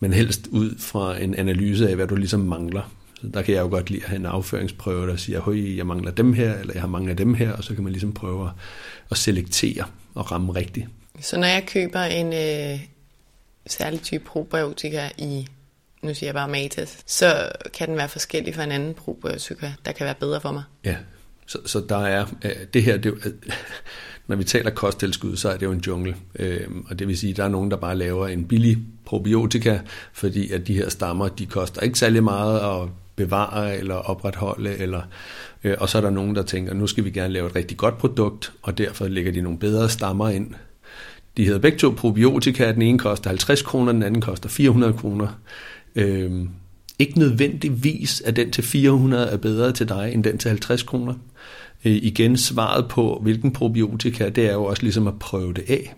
[0.00, 2.90] men helst ud fra en analyse af, hvad du ligesom mangler.
[3.34, 6.10] Der kan jeg jo godt lide at have en afføringsprøve, der siger, høj, jeg mangler
[6.10, 8.50] dem her, eller jeg har mangler dem her, og så kan man ligesom prøve
[9.10, 9.84] at selektere
[10.14, 10.86] og ramme rigtigt.
[11.20, 12.80] Så når jeg køber en øh,
[13.66, 15.46] særlig type probiotika i,
[16.02, 19.92] nu siger jeg bare Matas, så kan den være forskellig fra en anden probiotika, der
[19.92, 20.62] kan være bedre for mig?
[20.84, 20.96] Ja,
[21.46, 23.32] så, så der er, øh, det her, det, øh,
[24.26, 26.16] når vi taler kosttilskud, så er det jo en jungle.
[26.38, 29.78] Øh, og det vil sige, at der er nogen, der bare laver en billig probiotika,
[30.12, 35.02] fordi at de her stammer, de koster ikke særlig meget at bevare eller opretholde, eller,
[35.64, 37.76] øh, og så er der nogen, der tænker, nu skal vi gerne lave et rigtig
[37.76, 40.54] godt produkt, og derfor lægger de nogle bedre stammer ind.
[41.36, 45.40] De hedder begge to probiotika, den ene koster 50 kroner, den anden koster 400 kroner.
[45.96, 46.32] Øh,
[46.98, 51.14] ikke nødvendigvis, at den til 400 er bedre til dig, end den til 50 kroner.
[51.84, 55.94] Øh, igen, svaret på, hvilken probiotika, det er jo også ligesom at prøve det af.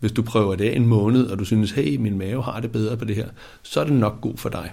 [0.00, 2.72] Hvis du prøver det af en måned, og du synes, hey, min mave har det
[2.72, 3.28] bedre på det her,
[3.62, 4.72] så er det nok god for dig.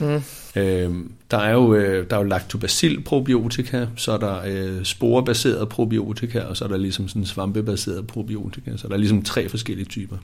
[0.00, 0.22] Mm.
[0.56, 0.94] Øh,
[1.30, 6.40] der er jo, øh, der er jo lactobacil probiotika, så er der øh, sporebaseret probiotika,
[6.40, 10.16] og så er der ligesom sådan svampebaseret probiotika, så der er ligesom tre forskellige typer.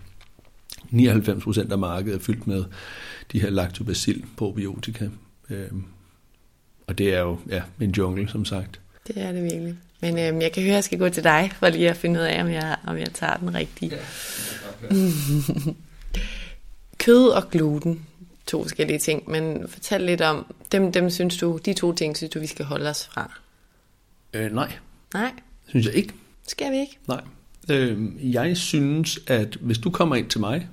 [0.93, 2.65] 99% af markedet er fyldt med
[3.33, 5.09] de her lactobacil probiotika.
[5.51, 5.67] Øh,
[6.87, 8.81] og det er jo ja, en jungle, som sagt.
[9.07, 9.75] Det er det virkelig.
[10.01, 12.21] Men øh, jeg kan høre, at jeg skal gå til dig, for lige at finde
[12.21, 13.93] ud af, om jeg, om jeg tager den rigtige.
[14.91, 14.97] Ja,
[16.99, 18.07] Kød og gluten,
[18.47, 22.31] to forskellige ting, men fortæl lidt om, dem, dem synes du, de to ting synes
[22.31, 23.33] du, vi skal holde os fra?
[24.33, 24.73] Øh, nej.
[25.15, 25.33] Nej?
[25.69, 26.15] Synes jeg ikke.
[26.47, 26.99] Skal vi ikke?
[27.09, 27.21] Nej.
[27.71, 30.69] Øh, jeg synes, at hvis du kommer ind til mig,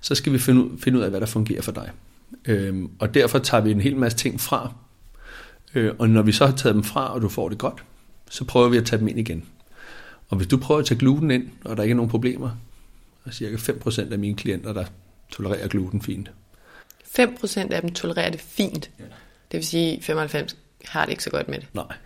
[0.00, 1.90] så skal vi finde ud, finde ud af, hvad der fungerer for dig.
[2.44, 4.74] Øh, og derfor tager vi en hel masse ting fra.
[5.74, 7.84] Øh, og når vi så har taget dem fra, og du får det godt,
[8.30, 9.44] så prøver vi at tage dem ind igen.
[10.28, 12.50] Og hvis du prøver at tage gluten ind, og der ikke er nogen problemer,
[13.26, 14.84] er cirka 5% af mine klienter, der
[15.30, 16.30] tolererer gluten fint.
[17.18, 18.90] 5% af dem tolererer det fint.
[18.98, 19.04] Ja.
[19.52, 21.66] Det vil sige 95 har det ikke så godt med det.
[21.74, 21.96] Nej.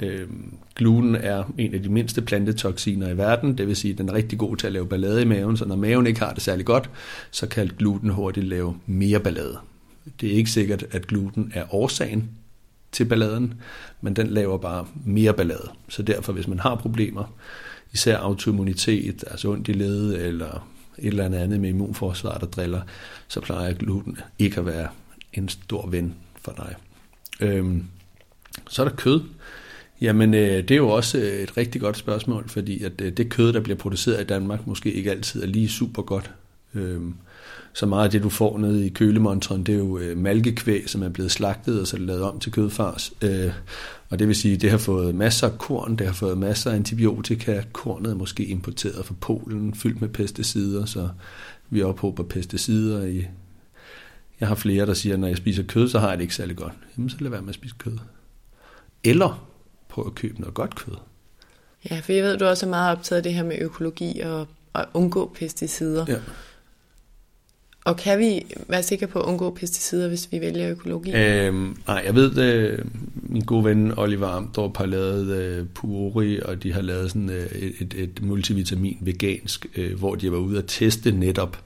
[0.00, 0.28] Øh,
[0.74, 4.12] gluten er en af de mindste plantetoksiner i verden, det vil sige, at den er
[4.12, 6.66] rigtig god til at lave ballade i maven, så når maven ikke har det særlig
[6.66, 6.90] godt,
[7.30, 9.58] så kan gluten hurtigt lave mere ballade.
[10.20, 12.30] Det er ikke sikkert, at gluten er årsagen
[12.92, 13.54] til balladen,
[14.00, 15.70] men den laver bare mere ballade.
[15.88, 17.34] Så derfor, hvis man har problemer,
[17.92, 20.68] især autoimmunitet, altså ondt i led eller
[20.98, 22.80] et eller andet med immunforsvar, der driller,
[23.28, 24.88] så plejer gluten ikke at være
[25.32, 26.74] en stor ven for dig.
[27.40, 27.84] Øhm,
[28.68, 29.20] så er der kød.
[30.00, 33.28] Jamen, øh, det er jo også øh, et rigtig godt spørgsmål, fordi at øh, det
[33.30, 36.30] kød, der bliver produceret i Danmark, måske ikke altid er lige super godt.
[36.74, 37.14] Øhm,
[37.76, 41.02] så meget af det, du får nede i kølemontren, det er jo øh, malkekvæg, som
[41.02, 43.12] er blevet slagtet, og så det lavet om til kødfars.
[43.22, 43.52] Øh,
[44.10, 46.70] og det vil sige, at det har fået masser af korn, det har fået masser
[46.70, 47.62] af antibiotika.
[47.72, 51.08] Kornet er måske importeret fra Polen, fyldt med pesticider, så
[51.70, 53.24] vi ophober pesticider i...
[54.40, 56.34] Jeg har flere, der siger, at når jeg spiser kød, så har jeg det ikke
[56.34, 56.72] særlig godt.
[56.96, 57.98] Jamen, så lad være med at spise kød.
[59.04, 59.48] Eller
[59.88, 60.94] prøv at købe noget godt kød.
[61.90, 64.46] Ja, for jeg ved, du også er meget optaget af det her med økologi og
[64.74, 66.04] at undgå pesticider.
[66.08, 66.18] Ja.
[67.86, 71.12] Og kan vi være sikre på at undgå pesticider, hvis vi vælger økologi?
[71.12, 72.78] Øhm, nej, jeg ved, øh,
[73.14, 77.46] min gode ven Oliver Amdorp har lavet øh, Puri, og de har lavet sådan øh,
[77.52, 81.64] et, et, et multivitamin vegansk, øh, hvor de var ude at teste netop,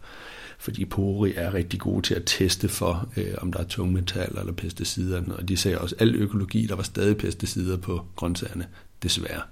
[0.59, 4.53] fordi Puri er rigtig gode til at teste for, øh, om der er tungmetaller eller
[4.53, 8.67] pesticider, og de sagde også, at al økologi, der var stadig pesticider på grøntsagerne,
[9.03, 9.43] desværre.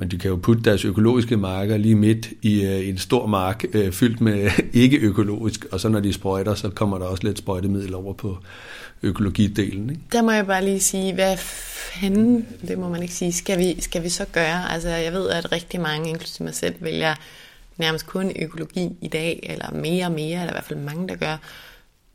[0.00, 3.64] Men de kan jo putte deres økologiske marker lige midt i øh, en stor mark
[3.72, 7.38] øh, fyldt med ikke økologisk, og så når de sprøjter, så kommer der også lidt
[7.38, 8.38] sprøjtemiddel over på
[9.02, 9.90] økologidelen.
[9.90, 10.02] Ikke?
[10.12, 13.80] Der må jeg bare lige sige, hvad fanden, det må man ikke sige, skal vi,
[13.80, 14.72] skal vi så gøre?
[14.72, 17.14] Altså jeg ved, at rigtig mange, inklusive mig selv, vælger
[17.76, 21.16] nærmest kun økologi i dag, eller mere og mere, eller i hvert fald mange, der
[21.16, 21.36] gør.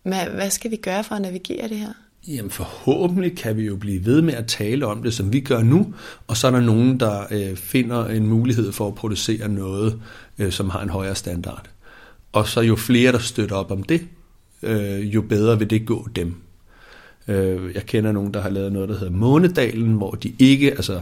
[0.03, 1.93] Men hvad skal vi gøre for at navigere det her?
[2.27, 5.63] Jamen forhåbentlig kan vi jo blive ved med at tale om det, som vi gør
[5.63, 5.93] nu,
[6.27, 10.01] og så er der nogen, der øh, finder en mulighed for at producere noget,
[10.39, 11.69] øh, som har en højere standard.
[12.31, 14.07] Og så jo flere, der støtter op om det,
[14.63, 16.35] øh, jo bedre vil det gå dem.
[17.27, 21.01] Øh, jeg kender nogen, der har lavet noget, der hedder Månedalen, hvor de ikke, altså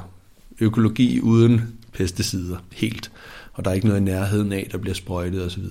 [0.59, 1.61] økologi uden
[1.93, 3.11] pesticider helt,
[3.53, 5.63] og der er ikke noget i nærheden af, der bliver sprøjtet osv.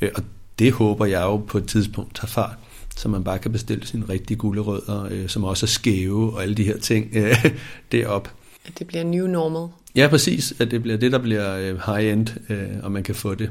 [0.00, 0.22] Øh, og
[0.58, 2.58] det håber jeg jo på et tidspunkt tager fart
[2.96, 6.54] så man bare kan bestille sine rigtige gulerødder, øh, som også er skæve og alle
[6.54, 7.44] de her ting øh,
[7.92, 8.32] derop.
[8.64, 9.68] At det bliver new normal.
[9.94, 10.54] Ja, præcis.
[10.58, 13.50] At det bliver det, der bliver øh, high-end, øh, og man kan få det.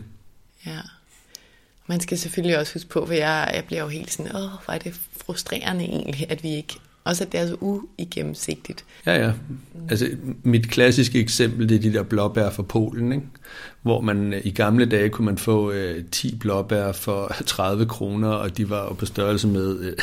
[0.65, 0.79] Ja.
[1.87, 4.73] Man skal selvfølgelig også huske på, for jeg, jeg bliver jo helt sådan, åh, hvor
[4.73, 8.85] er det frustrerende egentlig, at vi ikke også at det er så uigennemsigtigt.
[9.05, 9.31] Ja, ja.
[9.89, 10.07] Altså,
[10.43, 13.25] mit klassiske eksempel, det er de der blåbær fra Polen, ikke?
[13.81, 18.57] hvor man i gamle dage kunne man få øh, 10 blåbær for 30 kroner, og
[18.57, 19.93] de var jo på størrelse med øh,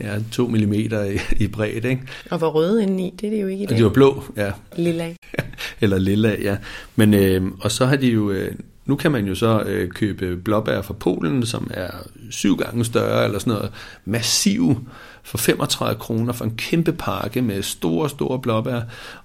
[0.06, 0.88] ja, 2 mm i,
[1.36, 1.88] i bredde.
[1.88, 2.02] Ikke?
[2.30, 3.74] Og var røde indeni, det er det jo ikke i dag.
[3.74, 4.52] Og de var blå, ja.
[4.76, 5.14] Lilla.
[5.80, 6.56] Eller lilla, ja.
[6.96, 8.30] Men, øh, og så har de jo...
[8.30, 8.54] Øh,
[8.88, 11.90] nu kan man jo så øh, købe blåbær fra Polen, som er
[12.30, 13.70] syv gange større, eller sådan noget
[14.04, 14.88] massiv
[15.22, 18.80] for 35 kroner for en kæmpe pakke med store, store blåbær.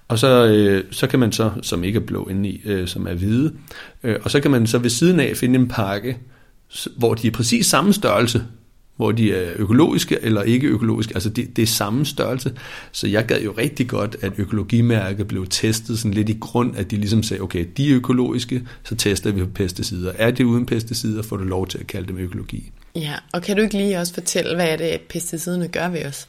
[0.08, 3.14] Og så, øh, så kan man så, som ikke er blå indeni, øh, som er
[3.14, 3.52] hvide,
[4.02, 6.18] øh, og så kan man så ved siden af finde en pakke,
[6.96, 8.42] hvor de er præcis samme størrelse,
[8.96, 11.14] hvor de er økologiske eller ikke økologiske.
[11.14, 12.52] Altså det, det er samme størrelse.
[12.92, 16.90] Så jeg gad jo rigtig godt, at økologimærket blev testet sådan lidt i grund, at
[16.90, 20.12] de ligesom sagde, okay, de er økologiske, så tester vi på pesticider.
[20.18, 22.72] Er det uden pesticider, får du lov til at kalde dem økologi.
[22.96, 26.28] Ja, og kan du ikke lige også fortælle, hvad er det, pesticiderne gør ved os?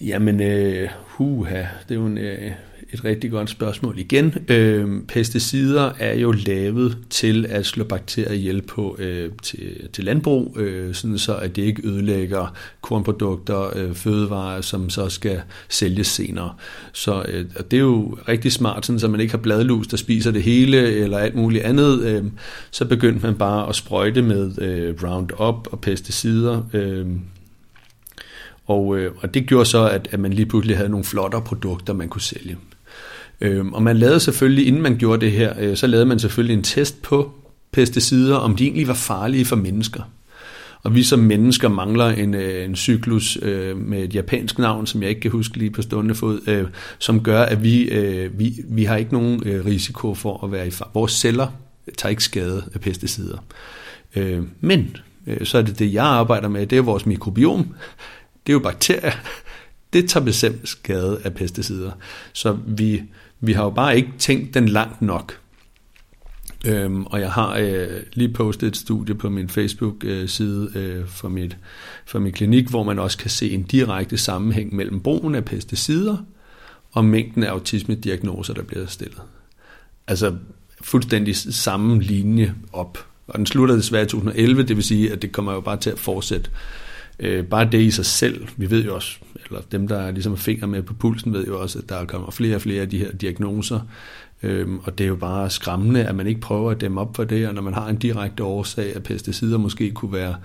[0.00, 2.52] Jamen, øh, huha, det er jo en, øh,
[2.92, 4.34] et rigtig godt spørgsmål igen.
[4.48, 10.56] Øh, pesticider er jo lavet til at slå bakterier ihjel på øh, til, til landbrug,
[10.58, 16.54] øh, sådan så at det ikke ødelægger kornprodukter, øh, fødevarer, som så skal sælges senere.
[16.92, 20.30] Så øh, det er jo rigtig smart, sådan så man ikke har bladlus, der spiser
[20.30, 22.02] det hele eller alt muligt andet.
[22.02, 22.24] Øh,
[22.70, 26.62] så begyndte man bare at sprøjte med øh, Roundup og pesticider.
[26.72, 27.06] Øh,
[28.66, 31.92] og, øh, og det gjorde så, at, at man lige pludselig havde nogle flottere produkter,
[31.92, 32.56] man kunne sælge.
[33.42, 36.54] Øh, og man lavede selvfølgelig, inden man gjorde det her, øh, så lavede man selvfølgelig
[36.54, 37.32] en test på
[37.72, 40.02] pesticider, om de egentlig var farlige for mennesker.
[40.82, 45.02] Og vi som mennesker mangler en, øh, en cyklus øh, med et japansk navn, som
[45.02, 46.64] jeg ikke kan huske lige på stående fod, øh,
[46.98, 50.66] som gør, at vi, øh, vi, vi har ikke nogen øh, risiko for at være
[50.66, 50.90] i far.
[50.94, 51.48] Vores celler
[51.98, 53.38] tager ikke skade af pesticider.
[54.16, 57.74] Øh, men øh, så er det det, jeg arbejder med, det er vores mikrobiom.
[58.46, 59.12] Det er jo bakterier.
[59.92, 61.90] Det tager bestemt skade af pesticider.
[62.32, 63.02] Så vi,
[63.42, 65.38] vi har jo bare ikke tænkt den langt nok.
[66.66, 71.28] Øhm, og jeg har øh, lige postet et studie på min Facebook-side øh, øh, for,
[71.28, 71.56] mit,
[72.06, 76.16] for min klinik, hvor man også kan se en direkte sammenhæng mellem brugen af pesticider
[76.92, 79.22] og mængden af autisme-diagnoser, der bliver stillet.
[80.06, 80.34] Altså
[80.80, 83.06] fuldstændig samme linje op.
[83.26, 85.90] Og den slutter desværre i 2011, det vil sige, at det kommer jo bare til
[85.90, 86.50] at fortsætte.
[87.18, 90.36] Øh, bare det i sig selv, vi ved jo også, eller dem, der er ligesom
[90.36, 92.98] fingre med på pulsen, ved jo også, at der kommer flere og flere af de
[92.98, 93.80] her diagnoser.
[94.42, 97.24] Øhm, og det er jo bare skræmmende, at man ikke prøver at dæmme op for
[97.24, 100.36] det, og når man har en direkte årsag, at pesticider måske kunne være,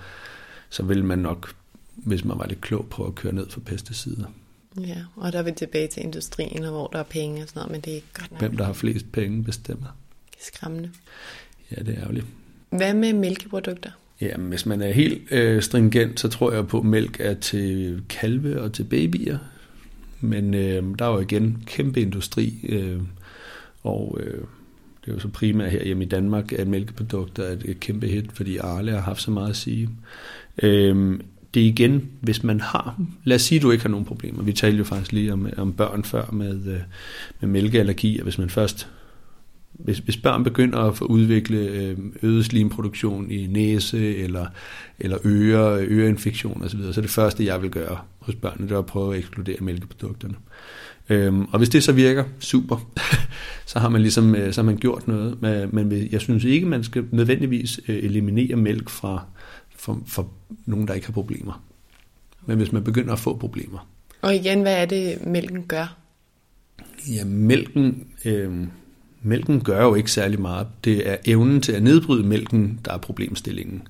[0.69, 1.53] så vil man nok,
[1.95, 4.25] hvis man var lidt klog, prøve at køre ned for pesticider.
[4.79, 7.59] Ja, og der er vi tilbage til industrien, og hvor der er penge og sådan
[7.59, 8.39] noget, men det er ikke godt nok.
[8.39, 9.87] Hvem der har flest penge bestemmer.
[10.31, 10.91] Det er skræmmende.
[11.71, 12.25] Ja, det er ærgerligt.
[12.69, 13.91] Hvad med mælkeprodukter?
[14.21, 18.01] Ja, hvis man er helt øh, stringent, så tror jeg på, at mælk er til
[18.09, 19.37] kalve og til babyer.
[20.21, 22.99] Men øh, der er jo igen kæmpe industri, øh,
[23.83, 24.41] og øh,
[25.05, 28.31] det er jo så primært her hjemme i Danmark, at mælkeprodukter er et kæmpe hit,
[28.33, 29.89] fordi Arle har haft så meget at sige.
[30.63, 31.19] Øh,
[31.53, 34.43] det er igen, hvis man har, lad os sige, at du ikke har nogen problemer.
[34.43, 36.79] Vi talte jo faktisk lige om, om børn før med, øh,
[37.39, 38.87] med mælkeallergi, og hvis man først
[39.77, 44.45] hvis, hvis børn begynder at få udvikle øh, øget slimproduktion i næse eller,
[44.99, 48.79] eller øre, øreinfektion osv., så er det første, jeg vil gøre hos børnene, det er
[48.79, 50.35] at prøve at ekskludere mælkeprodukterne.
[51.09, 52.89] Øhm, og hvis det så virker, super,
[53.71, 55.41] så har man ligesom øh, så har man gjort noget.
[55.73, 59.25] Men jeg synes ikke, man skal nødvendigvis øh, eliminere mælk fra,
[59.75, 60.31] for, for
[60.65, 61.63] nogen, der ikke har problemer.
[62.45, 63.87] Men hvis man begynder at få problemer.
[64.21, 65.97] Og igen, hvad er det, mælken gør?
[67.09, 68.07] Ja, mælken...
[68.25, 68.67] Øh,
[69.21, 70.67] Mælken gør jo ikke særlig meget.
[70.83, 73.87] Det er evnen til at nedbryde mælken, der er problemstillingen.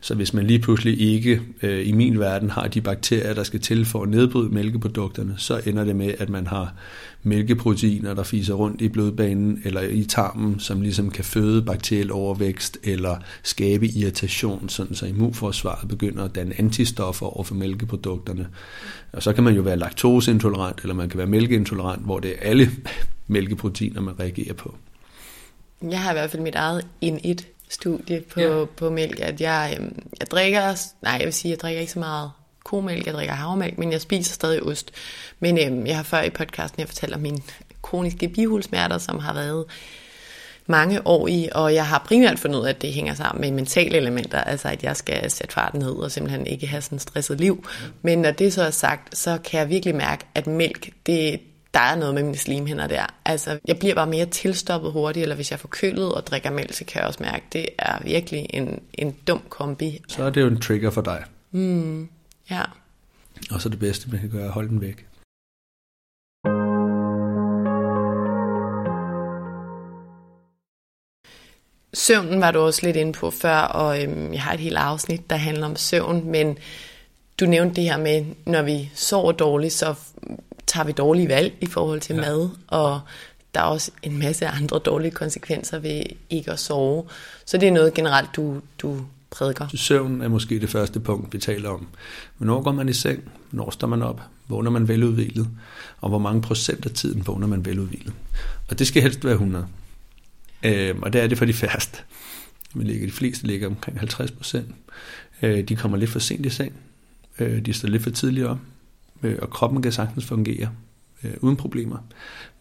[0.00, 3.60] Så hvis man lige pludselig ikke øh, i min verden har de bakterier, der skal
[3.60, 6.74] til for at nedbryde mælkeprodukterne, så ender det med, at man har
[7.24, 12.78] mælkeproteiner, der fiser rundt i blodbanen eller i tarmen, som ligesom kan føde bakteriel overvækst
[12.82, 18.48] eller skabe irritation, sådan så immunforsvaret begynder at danne antistoffer over for mælkeprodukterne.
[19.12, 22.50] Og så kan man jo være laktoseintolerant, eller man kan være mælkeintolerant, hvor det er
[22.50, 22.70] alle
[23.26, 24.74] mælkeproteiner, man reagerer på.
[25.82, 28.64] Jeg har i hvert fald mit eget in-it studie på, ja.
[28.64, 30.60] på mælk, at jeg, øhm, jeg drikker,
[31.02, 32.30] nej jeg vil sige, jeg drikker ikke så meget
[32.64, 34.90] komælk, jeg drikker havremælk, men jeg spiser stadig ost.
[35.40, 37.38] Men øhm, jeg har før i podcasten, jeg fortæller mine
[37.82, 39.64] kroniske bihulsmerter, som har været
[40.66, 43.50] mange år i, og jeg har primært fundet ud af, at det hænger sammen med
[43.50, 47.02] mentale elementer, altså at jeg skal sætte farten ned og simpelthen ikke have sådan et
[47.02, 47.66] stresset liv.
[48.02, 51.40] Men når det så er sagt, så kan jeg virkelig mærke, at mælk, det,
[51.74, 53.06] der er noget med mine slimhinder der.
[53.24, 56.72] Altså, jeg bliver bare mere tilstoppet hurtigt, eller hvis jeg får kølet og drikker mælk,
[56.72, 60.00] så kan jeg også mærke, at det er virkelig en, en dum kombi.
[60.08, 61.24] Så er det jo en trigger for dig.
[61.50, 62.08] Mm,
[62.50, 62.62] ja.
[63.50, 65.06] Og så det bedste, man kan gøre, er at holde den væk.
[71.94, 75.30] Søvnen var du også lidt inde på før, og øhm, jeg har et helt afsnit,
[75.30, 76.58] der handler om søvn, men
[77.40, 79.94] du nævnte det her med, når vi sover dårligt, så
[80.66, 82.20] tager vi dårlige valg i forhold til ja.
[82.20, 83.00] mad, og
[83.54, 87.04] der er også en masse andre dårlige konsekvenser ved ikke at sove.
[87.44, 89.00] Så det er noget generelt, du, du
[89.34, 89.68] prædiker.
[89.74, 91.86] Søvn er måske det første punkt, vi taler om.
[92.36, 93.22] Hvornår går man i seng?
[93.50, 94.20] Hvornår står man op?
[94.48, 95.48] Vågner man veludvilet?
[96.00, 98.12] Og hvor mange procent af tiden vågner man veludvilet?
[98.68, 99.66] Og det skal helst være 100.
[100.62, 101.98] Øhm, og det er det for de færreste.
[102.74, 104.74] Men ligger, de fleste ligger omkring 50 procent.
[105.42, 106.72] Øh, de kommer lidt for sent i seng.
[107.38, 108.58] Øh, de står lidt for tidligt op
[109.24, 110.70] øh, og kroppen kan sagtens fungere
[111.24, 111.98] øh, uden problemer,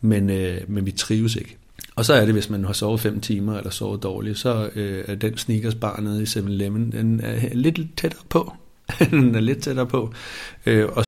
[0.02, 1.58] men, øh, men vi trives ikke.
[1.96, 5.06] Og så er det, hvis man har sovet 5 timer eller sovet dårligt, så øh,
[5.08, 8.54] er den sneakers bar nede i 7-Eleven, den er lidt tættere på.
[9.12, 10.14] den er lidt tættere på.
[10.66, 11.04] Øh, og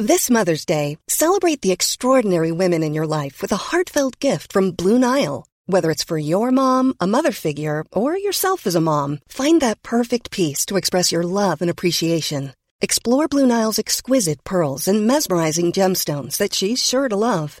[0.00, 4.72] This Mother's Day, celebrate the extraordinary women in your life with a heartfelt gift from
[4.72, 5.44] Blue Nile.
[5.66, 9.82] Whether it's for your mom, a mother figure, or yourself as a mom, find that
[9.82, 12.52] perfect piece to express your love and appreciation.
[12.82, 17.60] Explore Blue Nile's exquisite pearls and mesmerizing gemstones that she's sure to love.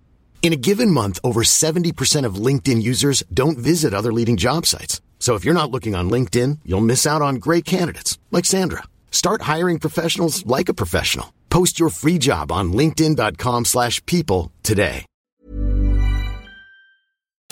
[0.41, 4.99] In a given month, over 70% of LinkedIn users don't visit other leading job sites.
[5.19, 8.81] So if you're not looking on LinkedIn, you'll miss out on great candidates like Sandra.
[9.11, 11.31] Start hiring professionals like a professional.
[11.51, 15.05] Post your free job on linkedin.com/people today.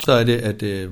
[0.02, 0.90] Så er det at øh,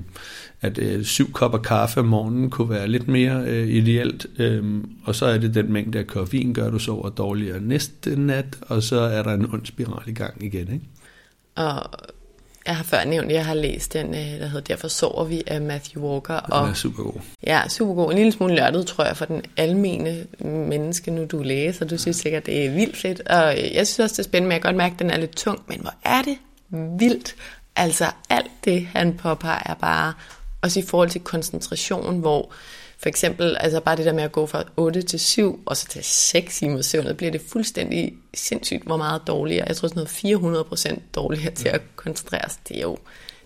[0.60, 5.14] at øh, syv kopper kaffe om morgenen kunne være lidt mere øh, ideelt, øh, og
[5.14, 9.00] så er det den mængde af koffein, gør du sover dårligere næste nat, og så
[9.00, 10.72] er der en ond spiral i gang igen.
[10.72, 10.84] Ikke?
[11.58, 11.90] Og
[12.66, 15.42] jeg har før nævnt, at jeg har læst den, øh, der hedder Derfor sover vi
[15.46, 16.34] af Matthew Walker.
[16.34, 17.12] Og, Den er super god.
[17.46, 18.10] Ja, super god.
[18.10, 21.84] En lille smule lørdet, tror jeg, for den almene menneske, nu du læser.
[21.84, 23.20] Du synes sikkert, det er vildt fedt.
[23.20, 25.16] Og jeg synes også, det er spændende, men jeg kan godt mærke, at den er
[25.16, 25.62] lidt tung.
[25.68, 26.38] Men hvor er det
[26.98, 27.34] vildt.
[27.76, 30.12] Altså alt det, han påpeger, er bare
[30.62, 32.52] også i forhold til koncentration, hvor
[32.98, 35.86] for eksempel, altså bare det der med at gå fra 8 til 7, og så
[35.86, 39.68] til 6 timer søvn, så bliver det fuldstændig sindssygt, hvor meget dårligere.
[39.68, 42.60] Jeg tror sådan noget 400 procent dårligere til at koncentrere sig.
[42.68, 42.98] Det er jo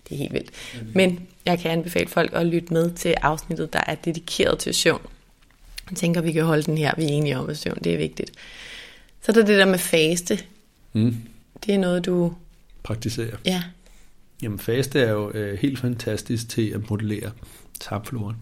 [0.09, 0.51] det er helt vildt.
[0.95, 5.01] Men jeg kan anbefale folk at lytte med til afsnittet, der er dedikeret til søvn.
[5.89, 6.93] Jeg tænker, vi kan holde den her.
[6.97, 8.31] Vi er enige om, at søvn det er vigtigt.
[9.21, 10.39] Så er der det der med faste.
[10.93, 11.15] Mm.
[11.65, 12.33] Det er noget, du...
[12.83, 13.37] Praktiserer.
[13.45, 13.63] Ja,
[14.43, 17.31] Jamen faste er jo øh, helt fantastisk til at modellere
[17.79, 18.35] tarmfloren.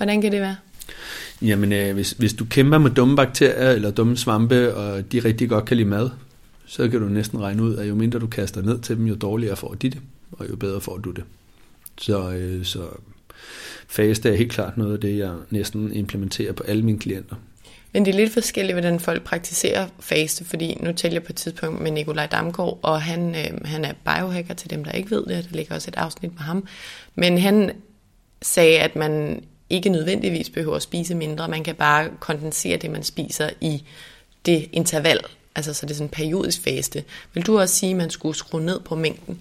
[0.00, 0.56] Hvordan kan det være?
[1.42, 5.48] Jamen, øh, hvis, hvis du kæmper med dumme bakterier eller dumme svampe, og de rigtig
[5.48, 6.10] godt kan lide mad,
[6.66, 9.14] så kan du næsten regne ud, at jo mindre du kaster ned til dem, jo
[9.14, 10.00] dårligere får de det,
[10.32, 11.24] og jo bedre får du det.
[11.98, 12.80] Så, øh, så
[13.88, 17.36] faste er helt klart noget af det, jeg næsten implementerer på alle mine klienter.
[17.92, 21.36] Men det er lidt forskelligt, hvordan folk praktiserer faste, fordi nu taler jeg på et
[21.36, 25.24] tidspunkt med Nikolaj Damgaard, og han, øh, han er biohacker til dem, der ikke ved
[25.26, 26.66] det, der ligger også et afsnit med ham.
[27.14, 27.70] Men han
[28.42, 33.02] sagde, at man ikke nødvendigvis behøver at spise mindre, man kan bare kondensere det, man
[33.02, 33.82] spiser i
[34.46, 35.18] det interval,
[35.54, 37.04] altså så det er sådan en periodisk faste.
[37.34, 39.38] Vil du også sige, at man skulle skrue ned på mængden?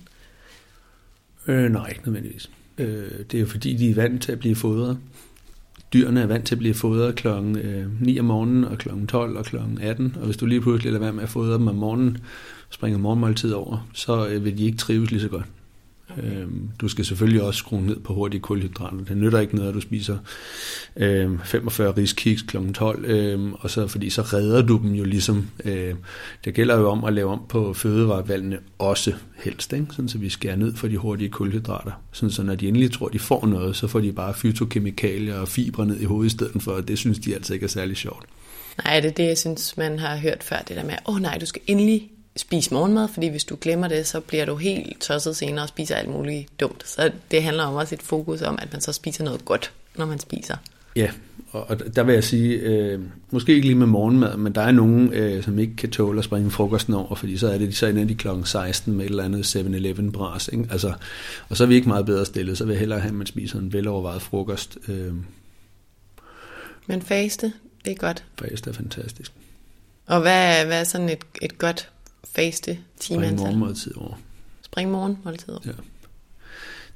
[1.48, 2.50] Øh, nej, ikke nødvendigvis.
[2.78, 4.98] Øh, det er jo fordi, de er vant til at blive fodret.
[5.94, 7.28] Dyrene er vant til at blive fodret kl.
[7.28, 8.90] 9 øh, om morgenen og kl.
[9.08, 9.56] 12 og kl.
[9.82, 12.18] 18, og hvis du lige pludselig lader være med at fodre dem om morgenen,
[12.70, 15.46] springer morgenmåltid over, så øh, vil de ikke trives lige så godt.
[16.18, 18.98] Øhm, du skal selvfølgelig også skrue ned på hurtige kulhydrater.
[18.98, 20.18] Det nytter ikke noget, at du spiser
[20.96, 22.58] øh, 45 riskiks kl.
[22.74, 25.50] 12, øh, og så, fordi så redder du dem jo ligesom.
[25.66, 25.96] Øh,
[26.46, 29.86] det gælder jo om at lave om på fødevarevalgene også helst, ikke?
[29.90, 31.92] Sådan, så vi skærer ned for de hurtige kulhydrater.
[32.12, 35.48] Sådan, så når de endelig tror, de får noget, så får de bare fytokemikalier og
[35.48, 37.98] fibre ned i hovedet i stedet for, og det synes de altså ikke er særlig
[37.98, 38.26] sjovt.
[38.84, 41.22] Nej, det er det, jeg synes, man har hørt før, det der med, åh oh,
[41.22, 45.02] nej, du skal endelig spise morgenmad, fordi hvis du glemmer det, så bliver du helt
[45.02, 46.88] tosset senere og spiser alt muligt dumt.
[46.88, 50.06] Så det handler om også et fokus om, at man så spiser noget godt, når
[50.06, 50.56] man spiser.
[50.96, 51.12] Ja,
[51.52, 53.00] og der vil jeg sige, øh,
[53.32, 56.26] måske ikke lige med morgenmad, men der er nogen, øh, som ikke kan tåle at
[56.26, 59.24] springe frokosten over, fordi så er det så ender de klokken 16 med et eller
[59.24, 60.48] andet 7-Eleven bras.
[60.48, 60.68] Ikke?
[60.72, 60.94] Altså,
[61.50, 63.28] og så er vi ikke meget bedre stillet, så vil jeg hellere have, at man
[63.28, 64.78] spiser en velovervejet frokost.
[64.88, 65.14] Øh,
[66.88, 67.54] Men faste,
[67.86, 68.24] det er godt.
[68.40, 69.32] fast er fantastisk.
[70.06, 71.90] Og hvad, hvad er sådan et, et godt
[72.24, 73.38] faste timeantal?
[73.38, 74.14] morgenmåltid over.
[74.62, 75.54] Spring morgen, måltid.
[75.66, 75.72] Ja.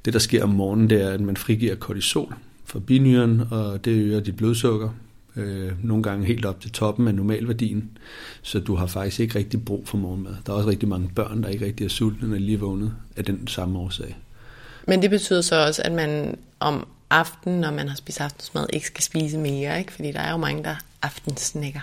[0.04, 3.90] Det, der sker om morgenen, det er, at man frigiver kortisol fra binyren, og det
[3.90, 4.88] øger dit blodsukker.
[5.36, 7.98] Øh, nogle gange helt op til toppen af normalværdien,
[8.42, 10.34] så du har faktisk ikke rigtig brug for morgenmad.
[10.46, 12.94] Der er også rigtig mange børn, der ikke rigtig er sultne, når de lige vågnet
[13.16, 14.16] af den samme årsag.
[14.86, 18.86] Men det betyder så også, at man om aftenen, når man har spist aftensmad, ikke
[18.86, 19.92] skal spise mere, ikke?
[19.92, 21.80] Fordi der er jo mange, der aftensnækker.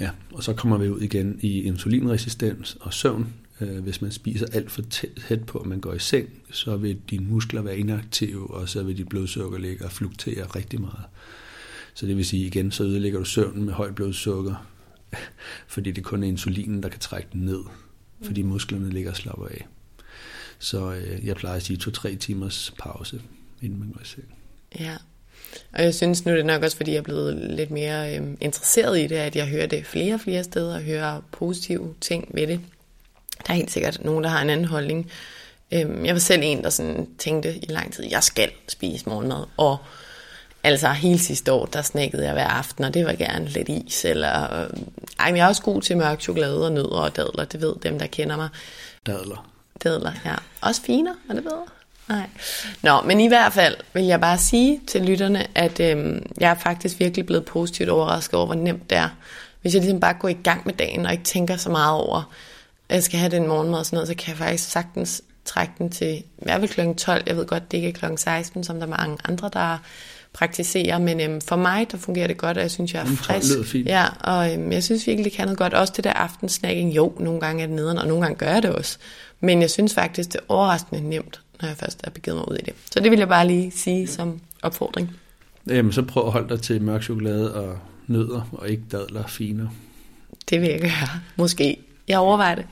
[0.00, 3.34] Ja, og så kommer vi ud igen i insulinresistens og søvn.
[3.60, 6.76] Øh, Hvis man spiser alt for tæt, tæt på, at man går i seng, så
[6.76, 11.04] vil dine muskler være inaktive, og så vil dit blodsukker ligge og fluktere rigtig meget.
[11.94, 14.66] Så det vil sige igen, så ødelægger du søvnen med højt blodsukker,
[15.74, 17.60] fordi det kun er insulinen, der kan trække den ned,
[18.22, 19.66] fordi musklerne ligger og slapper af.
[20.58, 23.22] Så øh, jeg plejer at sige to-tre timers pause,
[23.62, 24.34] inden man går i seng.
[24.78, 24.96] Ja.
[25.72, 28.38] Og jeg synes nu, det er nok også, fordi jeg er blevet lidt mere øhm,
[28.40, 32.28] interesseret i det, at jeg hører det flere og flere steder, og hører positive ting
[32.34, 32.60] ved det.
[33.46, 35.10] Der er helt sikkert nogen, der har en anden holdning.
[35.72, 39.44] Øhm, jeg var selv en, der sådan tænkte i lang tid, jeg skal spise morgenmad.
[39.56, 39.76] Og
[40.64, 44.04] altså hele sidste år, der snakkede jeg hver aften, og det var gerne lidt is.
[44.04, 44.70] Eller, øh,
[45.18, 47.74] ej, men jeg er også god til mørk chokolade og nødder og dadler, det ved
[47.82, 48.48] dem, der kender mig.
[49.06, 49.50] Dadler.
[49.84, 50.34] Dadler, ja.
[50.60, 51.64] Også finer, er det bedre?
[52.08, 52.26] Nej.
[52.82, 56.54] Nå, men i hvert fald vil jeg bare sige til lytterne, at øhm, jeg er
[56.54, 59.08] faktisk virkelig blevet positivt overrasket over, hvor nemt det er.
[59.62, 62.32] Hvis jeg ligesom bare går i gang med dagen, og ikke tænker så meget over,
[62.88, 65.72] at jeg skal have den morgenmad og sådan noget, så kan jeg faktisk sagtens trække
[65.78, 66.98] den til, i hvert fald kl.
[66.98, 67.22] 12.
[67.26, 68.16] Jeg ved godt, det ikke er kl.
[68.16, 69.78] 16, som der er mange andre, der
[70.32, 73.16] praktiserer, men øhm, for mig, der fungerer det godt, og jeg synes, jeg er Mm,
[73.16, 73.54] 12 frisk.
[73.54, 73.88] lyder fint.
[73.88, 75.74] Ja, og øhm, jeg synes virkelig, det kan noget godt.
[75.74, 78.62] Også det der aftensnacking, jo, nogle gange er det nederen, og nogle gange gør jeg
[78.62, 78.98] det også.
[79.40, 82.56] Men jeg synes faktisk, det er overraskende nemt, når jeg først er begivet mig ud
[82.56, 82.74] i det.
[82.90, 85.10] Så det vil jeg bare lige sige som opfordring.
[85.66, 89.68] Jamen, så prøv at holde dig til mørk chokolade og nødder, og ikke dadler finer.
[90.50, 91.20] Det vil jeg gøre.
[91.36, 91.76] Måske.
[92.08, 92.66] Jeg overvejer det.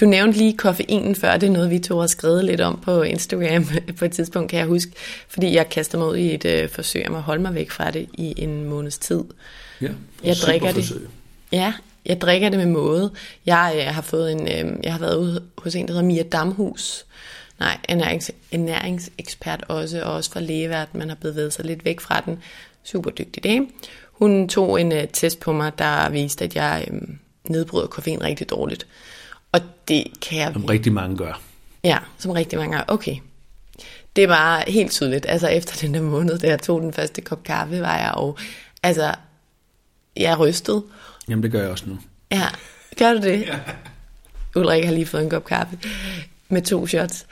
[0.00, 3.02] Du nævnte lige koffeinen før, det er noget, vi to har skrevet lidt om på
[3.02, 3.66] Instagram
[3.98, 4.92] på et tidspunkt, kan jeg huske,
[5.28, 7.90] fordi jeg kastede mig ud i et øh, forsøg om at holde mig væk fra
[7.90, 9.24] det i en måneds tid.
[9.80, 9.88] Ja,
[10.24, 11.08] Jeg drikker det.
[11.52, 11.72] Ja,
[12.06, 13.10] jeg drikker det med måde.
[13.46, 16.22] Jeg øh, har fået en, øh, jeg har været ude hos en, der hedder Mia
[16.22, 17.06] Damhus.
[17.58, 20.98] Nej, ernærings, ernæringsekspert også, og også fra lægeverden.
[20.98, 22.38] Man har bevæget sig lidt væk fra den.
[22.82, 23.66] Super dygtig dame.
[24.12, 27.00] Hun tog en øh, test på mig, der viste, at jeg øh,
[27.48, 28.86] nedbryder koffein rigtig dårligt.
[29.52, 31.40] Og det kan jeg Som rigtig mange gør.
[31.84, 32.90] Ja, som rigtig mange gange.
[32.92, 33.16] Okay.
[34.16, 35.26] Det var helt tydeligt.
[35.28, 38.38] Altså efter den der måned, da jeg tog den første kop kaffe, var jeg og
[38.82, 39.14] altså,
[40.16, 40.82] jeg er rystet.
[41.28, 41.98] Jamen, det gør jeg også nu.
[42.30, 42.46] Ja,
[42.98, 43.40] gør du det?
[43.40, 43.58] Ja.
[44.56, 45.78] Ulrik har lige fået en kop kaffe
[46.54, 47.26] med to shots.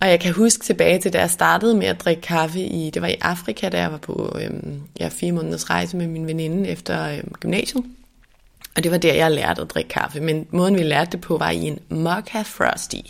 [0.00, 3.02] Og jeg kan huske tilbage til, da jeg startede med at drikke kaffe i, det
[3.02, 6.68] var i Afrika, da jeg var på øhm, ja, fire måneders rejse med min veninde
[6.68, 7.84] efter øhm, gymnasiet.
[8.76, 10.20] Og det var der, jeg lærte at drikke kaffe.
[10.20, 13.00] Men måden, vi lærte det på, var i en mocha frosty.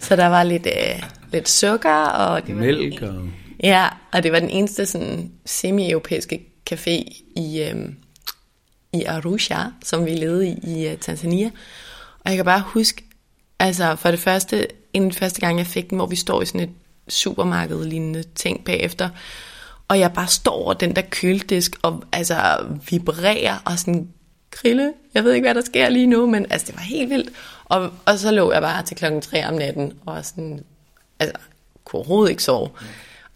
[0.00, 1.02] Så der var lidt, øh,
[1.32, 3.22] lidt sukker, og det var Mælk og...
[3.62, 6.40] Ja, og det var den eneste sådan semi-europæiske
[6.70, 7.96] café i, øhm,
[8.92, 11.50] i Arusha, som vi levede i i uh, Tanzania.
[12.24, 13.04] Og jeg kan bare huske,
[13.58, 16.60] altså for det første, inden første gang jeg fik den, hvor vi står i sådan
[16.60, 16.70] et
[17.08, 19.08] supermarked-lignende ting bagefter,
[19.88, 22.36] og jeg bare står over den der køledisk og altså
[22.90, 24.08] vibrerer og sådan
[24.50, 24.92] krille.
[25.14, 27.30] Jeg ved ikke, hvad der sker lige nu, men altså det var helt vildt.
[27.64, 30.64] Og, og så lå jeg bare til klokken 3 om natten og sådan,
[31.18, 31.36] altså
[31.84, 32.68] kunne overhovedet ikke sove.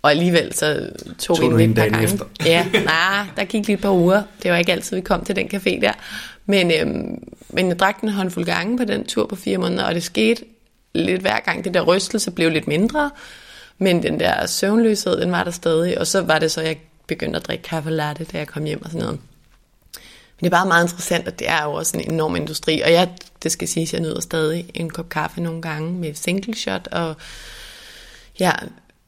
[0.03, 2.03] Og alligevel så tog, Tog vi en par gange.
[2.05, 2.25] efter?
[2.47, 4.23] Ja, nej, der gik lige et par uger.
[4.43, 5.93] Det var ikke altid, vi kom til den café der.
[6.47, 9.85] Men, øhm, men jeg drak den en håndfuld gange på den tur på fire måneder,
[9.85, 10.45] og det skete
[10.95, 11.65] lidt hver gang.
[11.65, 13.11] Det der rystelse blev lidt mindre,
[13.79, 15.99] men den der søvnløshed, den var der stadig.
[15.99, 18.83] Og så var det så, jeg begyndte at drikke kaffe latte, da jeg kom hjem
[18.83, 19.21] og sådan noget.
[20.41, 22.81] Men det er bare meget interessant, at det er jo også en enorm industri.
[22.81, 23.09] Og jeg,
[23.43, 27.17] det skal siges, jeg nyder stadig en kop kaffe nogle gange med single shot, og
[28.41, 28.53] ja,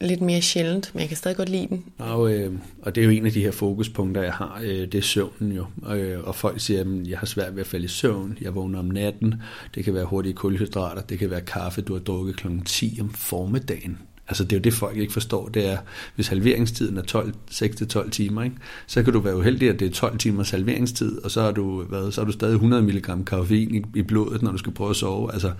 [0.06, 1.84] lidt mere sjældent, men jeg kan stadig godt lide den.
[1.98, 2.52] Og, øh,
[2.82, 5.52] og det er jo en af de her fokuspunkter, jeg har, øh, det er søvnen
[5.52, 5.66] jo.
[5.82, 8.54] Og, øh, og folk siger, at jeg har svært ved at falde i søvn, jeg
[8.54, 9.34] vågner om natten,
[9.74, 12.48] det kan være hurtige kulhydrater, det kan være kaffe, du har drukket kl.
[12.64, 13.98] 10 om formiddagen.
[14.28, 15.78] Altså det er jo det, folk ikke forstår, det er,
[16.14, 18.56] hvis halveringstiden er 12, 6-12 timer, ikke?
[18.86, 21.82] så kan du være uheldig, at det er 12 timers halveringstid, og så har du,
[21.82, 24.90] hvad, så har du stadig 100 mg koffein i, i blodet, når du skal prøve
[24.90, 25.32] at sove.
[25.32, 25.52] Altså,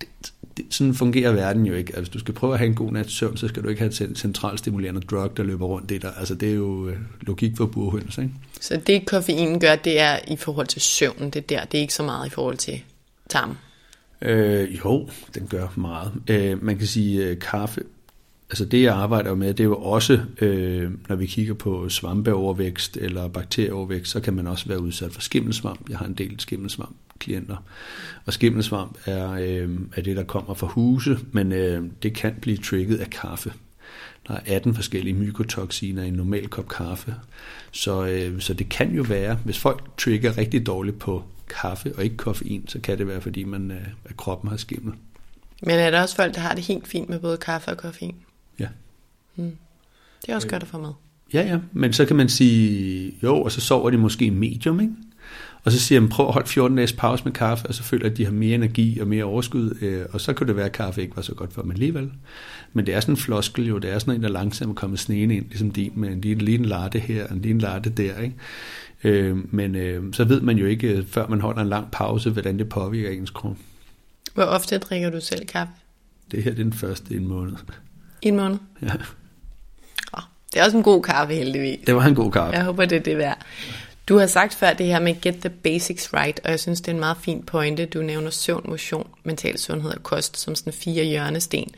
[0.00, 0.08] det,
[0.70, 1.96] sådan fungerer verden jo ikke.
[1.96, 3.80] Altså, hvis du skal prøve at have en god nats søvn, så skal du ikke
[3.80, 6.12] have et centralstimulerende drug, der løber rundt i dig.
[6.18, 8.30] Altså, det er jo øh, logik for burhøns, ikke?
[8.60, 11.64] Så det koffein gør, det er i forhold til søvnen, det er der.
[11.64, 12.82] Det er ikke så meget i forhold til
[13.28, 13.56] tarm.
[14.22, 16.12] Øh, jo, den gør meget.
[16.28, 17.80] Øh, man kan sige, øh, kaffe,
[18.50, 22.96] altså det jeg arbejder med, det er jo også, øh, når vi kigger på svampeovervækst
[22.96, 25.90] eller bakterieovervækst, så kan man også være udsat for skimmelsvamp.
[25.90, 27.56] Jeg har en del skimmelsvamp klienter.
[28.26, 32.56] Og skimmelsvamp er, øh, er det, der kommer fra huse, men øh, det kan blive
[32.56, 33.52] trigget af kaffe.
[34.28, 37.14] Der er 18 forskellige mykotoxiner i en normal kop kaffe.
[37.72, 42.04] Så, øh, så det kan jo være, hvis folk trigger rigtig dårligt på kaffe og
[42.04, 44.94] ikke koffein, så kan det være, fordi man, øh, at kroppen har skimmel.
[45.62, 48.16] Men er der også folk, der har det helt fint med både kaffe og koffein?
[48.58, 48.68] Ja.
[49.36, 50.92] Det er også godt at få med.
[51.32, 54.92] Ja, ja, men så kan man sige, jo, og så sover de måske medium, ikke?
[55.64, 58.10] Og så siger man, prøv at holde 14 dages pause med kaffe, og så føler
[58.10, 60.72] at de har mere energi og mere overskud, øh, og så kan det være, at
[60.72, 62.10] kaffe ikke var så godt for dem alligevel.
[62.72, 64.98] Men det er sådan en floskel jo, det er sådan en, der langsomt er kommet
[64.98, 68.18] sneen ind, ligesom din, med en lille, lille latte her, og en lille latte der,
[68.20, 68.34] ikke?
[69.04, 72.30] Øh, men øh, så ved man jo ikke, øh, før man holder en lang pause,
[72.30, 73.56] hvordan det påvirker ens krop.
[74.34, 75.72] Hvor ofte drikker du selv kaffe?
[76.30, 77.52] Det her det er den første i en måned.
[78.22, 78.58] I en måned?
[78.82, 78.92] Ja,
[80.12, 81.78] Oh, det er også en god kaffe, heldigvis.
[81.86, 82.56] det var en god kaffe.
[82.56, 83.46] Jeg håber, det er det værd.
[84.08, 86.88] Du har sagt før det her med get the basics right, og jeg synes, det
[86.88, 87.86] er en meget fin pointe.
[87.86, 91.68] Du nævner søvn, motion, mental sundhed og kost som sådan fire hjørnesten.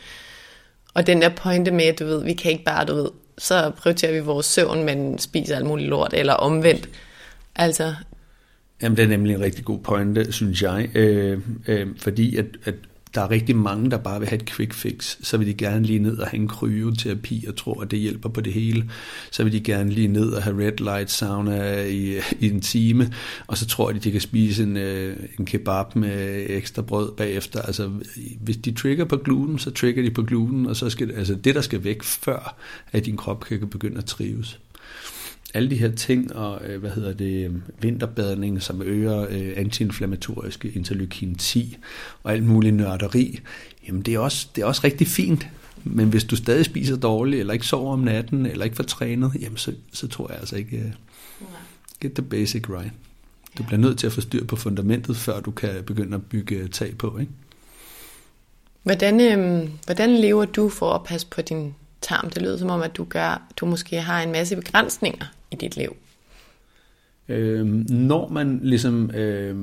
[0.94, 3.08] Og den der pointe med, at du ved, vi kan ikke bare, du ved,
[3.38, 6.88] så prioriterer vi vores søvn, men spiser alt muligt lort, eller omvendt.
[7.56, 7.94] Altså,
[8.82, 10.88] Jamen, det er nemlig en rigtig god pointe, synes jeg.
[10.94, 12.74] Øh, øh, fordi at, at
[13.14, 15.16] der er rigtig mange, der bare vil have et quick fix.
[15.22, 18.28] Så vil de gerne lige ned og have en kryoterapi og tror, at det hjælper
[18.28, 18.90] på det hele.
[19.30, 23.12] Så vil de gerne lige ned og have red light sauna i, i en time.
[23.46, 27.62] Og så tror de, de kan spise en, øh, en kebab med ekstra brød bagefter.
[27.62, 27.90] Altså,
[28.40, 30.66] hvis de trigger på gluten, så trigger de på gluten.
[30.66, 32.56] Og så skal altså det, der skal væk, før
[32.92, 34.60] at din krop kan begynde at trives
[35.54, 41.34] alle de her ting, og øh, hvad hedder det, vinterbadning, som øger øh, antiinflammatoriske interleukin
[41.34, 41.76] 10,
[42.22, 43.40] og alt muligt nørderi,
[43.88, 45.48] jamen det er, også, det er også rigtig fint.
[45.84, 49.32] Men hvis du stadig spiser dårligt, eller ikke sover om natten, eller ikke får trænet,
[49.40, 50.94] jamen så, så tror jeg altså ikke,
[51.40, 51.46] uh,
[52.00, 52.92] get the basic right.
[53.58, 56.68] Du bliver nødt til at få styr på fundamentet, før du kan begynde at bygge
[56.68, 57.32] tag på, ikke?
[58.82, 62.30] Hvordan, øh, hvordan lever du for at passe på din tarm?
[62.30, 65.26] Det lyder som om, at du, gør, du måske har en masse begrænsninger
[65.60, 65.96] dit liv.
[67.28, 69.10] Øh, når man ligesom...
[69.10, 69.56] Øh,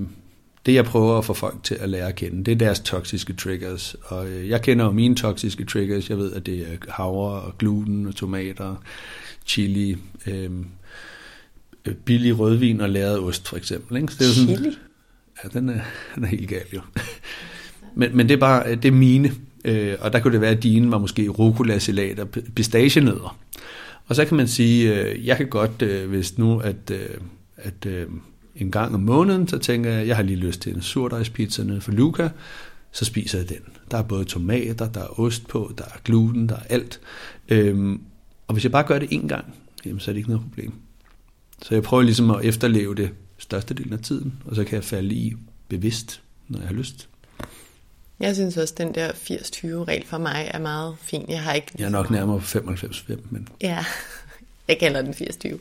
[0.65, 3.33] det jeg prøver at få folk til at lære at kende, det er deres toksiske
[3.33, 3.95] triggers.
[4.03, 6.09] Og øh, jeg kender jo mine toksiske triggers.
[6.09, 8.75] Jeg ved, at det er havre og gluten og tomater,
[9.45, 10.49] chili, øh,
[12.05, 13.97] billig rødvin og læret ost for eksempel.
[13.97, 14.13] Ikke?
[14.13, 14.77] Så det er jo sådan, chili?
[15.43, 15.79] Ja, den er,
[16.15, 16.81] den er helt gal jo.
[17.95, 19.31] men, men det er bare, det er mine.
[19.65, 23.37] Øh, og der kunne det være, at dine var måske rucola, salat og pistachienødder.
[24.07, 27.17] Og så kan man sige, øh, jeg kan godt, øh, hvis nu, at, øh,
[27.57, 28.07] at øh,
[28.55, 31.81] en gang om måneden, så tænker jeg, jeg har lige lyst til en surdejspizza nede
[31.81, 32.29] for Luca,
[32.91, 33.59] så spiser jeg den.
[33.91, 36.99] Der er både tomater, der er ost på, der er gluten, der er alt.
[37.49, 38.01] Øhm,
[38.47, 39.45] og hvis jeg bare gør det en gang,
[39.85, 40.73] jamen, så er det ikke noget problem.
[41.61, 45.15] Så jeg prøver ligesom at efterleve det størstedelen af tiden, og så kan jeg falde
[45.15, 45.33] i
[45.69, 47.09] bevidst, når jeg har lyst.
[48.19, 51.25] Jeg synes også, at den der 80-20-regel for mig er meget fin.
[51.29, 51.71] Jeg har ikke...
[51.79, 53.47] Jeg er nok nærmere på 95-5, men...
[53.61, 53.85] Ja,
[54.67, 55.57] jeg kalder den 80-20.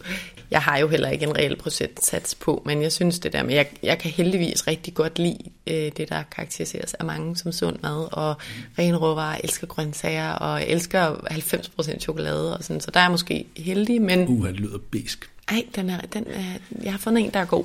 [0.50, 3.54] Jeg har jo heller ikke en reel procentsats på, men jeg synes det der med,
[3.54, 7.76] jeg, jeg kan heldigvis rigtig godt lide øh, det, der karakteriseres af mange som sund
[7.82, 8.36] mad, og
[8.78, 14.02] ren råvarer, elsker grøntsager, og elsker 90% chokolade, og sådan, så der er måske heldig,
[14.02, 14.28] men...
[14.28, 15.30] Uh, det lyder besk.
[15.48, 17.64] Ej, den er, den er, jeg har fundet en, der er god.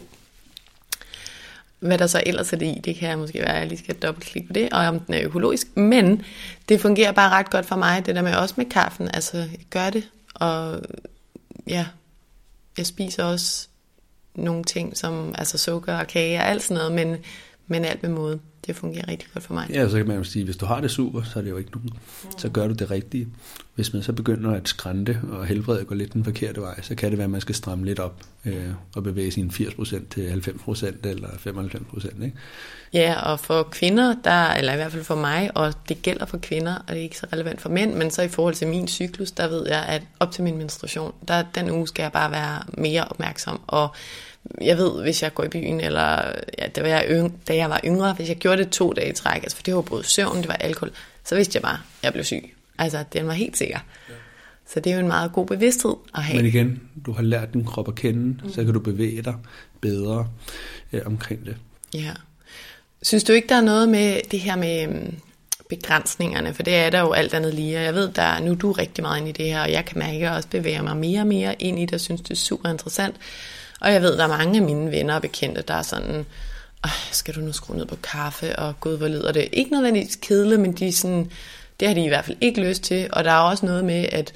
[1.81, 3.79] Hvad der så ellers er det i, det kan jeg måske være, at jeg lige
[3.79, 5.77] skal dobbeltklikke på det, og om den er økologisk.
[5.77, 6.23] Men
[6.69, 9.09] det fungerer bare ret godt for mig, det der med også med kaffen.
[9.13, 10.03] Altså, jeg gør det,
[10.33, 10.81] og
[11.67, 11.85] ja,
[12.77, 13.67] jeg spiser også
[14.35, 17.17] nogle ting som altså sukker og kage og alt sådan noget, men,
[17.67, 18.39] men alt med måde.
[18.67, 19.67] Det fungerer rigtig godt for mig.
[19.69, 21.57] Ja, så kan man jo sige, hvis du har det super, så er det jo
[21.57, 21.89] ikke nogen.
[22.37, 23.27] Så gør du det rigtige.
[23.75, 27.09] Hvis man så begynder at skrænte og helbrede går lidt den forkerte vej, så kan
[27.09, 30.85] det være, at man skal stramme lidt op øh, og bevæge sin 80% til 90%
[31.07, 32.23] eller 95%.
[32.23, 32.37] Ikke?
[32.93, 36.37] Ja, og for kvinder, der, eller i hvert fald for mig, og det gælder for
[36.37, 38.87] kvinder, og det er ikke så relevant for mænd, men så i forhold til min
[38.87, 42.31] cyklus, der ved jeg, at op til min menstruation, der den uge skal jeg bare
[42.31, 43.89] være mere opmærksom, og
[44.61, 47.81] jeg ved, hvis jeg går i byen, eller ja, da, jeg yng, da jeg var
[47.85, 50.37] yngre, hvis jeg gjorde det to dage i træk, altså for det var både søvn,
[50.37, 50.91] det var alkohol,
[51.23, 52.55] så vidste jeg bare, at jeg blev syg.
[52.77, 53.79] Altså, den var helt sikker.
[54.09, 54.13] Ja.
[54.73, 56.37] Så det er jo en meget god bevidsthed at have.
[56.37, 58.53] Men igen, du har lært din krop at kende, mm.
[58.53, 59.35] så kan du bevæge dig
[59.81, 60.27] bedre
[60.93, 61.57] øh, omkring det.
[61.93, 62.11] Ja.
[63.01, 65.15] Synes du ikke, der er noget med det her med øhm,
[65.69, 66.53] begrænsningerne?
[66.53, 67.79] For det er der jo alt andet lige.
[67.79, 69.99] Jeg ved, der nu er du rigtig meget ind i det her, og jeg kan
[69.99, 72.31] mærke, at jeg også bevæger mig mere og mere ind i det, og synes, det
[72.31, 73.15] er super interessant.
[73.81, 76.25] Og jeg ved, der er mange af mine venner og bekendte, der er sådan,
[77.11, 79.49] skal du nu skrue ned på kaffe, og gud, hvor lyder det?
[79.51, 81.31] Ikke nødvendigvis kedeligt, men de sådan,
[81.79, 83.09] det har de i hvert fald ikke lyst til.
[83.13, 84.33] Og der er også noget med, at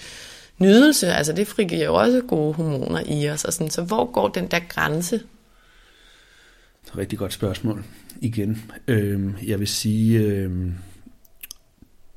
[0.57, 3.45] nydelse, altså det frigiver jo også gode hormoner i os.
[3.45, 5.21] Og sådan, så hvor går den der grænse?
[6.97, 7.83] Rigtig godt spørgsmål
[8.21, 8.71] igen.
[8.87, 10.73] Øhm, jeg vil sige, øhm,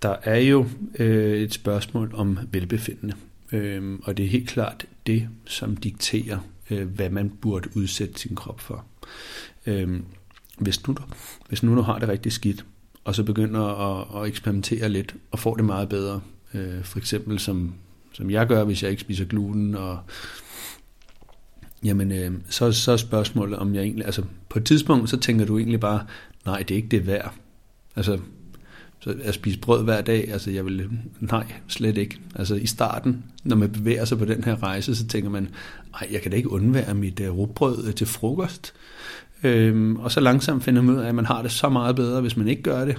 [0.03, 0.67] der er jo
[0.99, 3.15] øh, et spørgsmål om velbefindende.
[3.53, 6.39] Øhm, og det er helt klart det, som dikterer,
[6.71, 8.85] øh, hvad man burde udsætte sin krop for.
[9.67, 10.01] Øh,
[10.59, 10.97] hvis, nu,
[11.49, 12.65] hvis nu du har det rigtig skidt,
[13.05, 16.21] og så begynder at, at eksperimentere lidt, og får det meget bedre,
[16.55, 17.75] øh, for eksempel som,
[18.13, 19.99] som jeg gør, hvis jeg ikke spiser gluten, og
[21.85, 25.47] jamen, øh, så, så er spørgsmålet, om jeg egentlig, altså på et tidspunkt, så tænker
[25.47, 26.07] du egentlig bare,
[26.47, 27.35] nej, det er ikke det værd.
[27.97, 28.19] Altså,
[29.01, 30.89] så at spise brød hver dag, altså jeg vil,
[31.21, 32.19] nej, slet ikke.
[32.35, 35.49] Altså i starten, når man bevæger sig på den her rejse, så tænker man,
[35.93, 38.75] nej, jeg kan da ikke undvære mit uh, rugbrød øh, til frokost.
[39.45, 42.21] Øhm, og så langsomt finder man ud af, at man har det så meget bedre,
[42.21, 42.97] hvis man ikke gør det.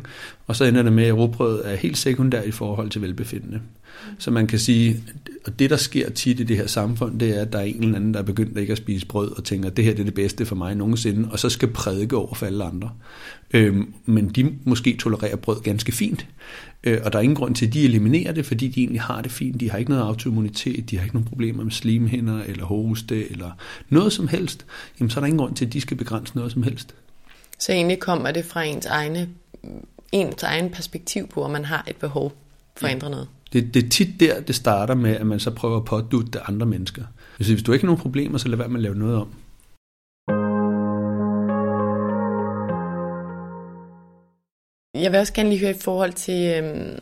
[0.47, 3.61] Og så ender det med, at rugbrød er helt sekundært i forhold til velbefindende.
[4.17, 5.03] Så man kan sige,
[5.45, 7.83] og det der sker tit i det her samfund, det er, at der er en
[7.83, 9.99] eller anden, der er begyndt ikke at spise brød, og tænker, at det her det
[9.99, 12.91] er det bedste for mig nogensinde, og så skal prædike over for alle andre.
[13.53, 16.27] Øhm, men de måske tolererer brød ganske fint.
[16.83, 19.21] Øh, og der er ingen grund til, at de eliminerer det, fordi de egentlig har
[19.21, 19.59] det fint.
[19.59, 23.51] De har ikke noget autoimmunitet, de har ikke nogen problemer med slimhinder eller hoste eller
[23.89, 24.65] noget som helst.
[24.99, 26.95] Jamen, så er der ingen grund til, at de skal begrænse noget som helst.
[27.59, 29.29] Så egentlig kommer det fra ens, egne,
[30.11, 32.33] ens egen perspektiv på, at man har et behov
[32.79, 33.27] for at ændre noget?
[33.53, 36.65] Det, det er tit der, det starter med, at man så prøver at pådutte andre
[36.65, 37.03] mennesker.
[37.37, 39.27] Hvis du ikke har nogen problemer, så lad være med at lave noget om.
[45.03, 46.99] Jeg vil også gerne lige høre i forhold til øhm,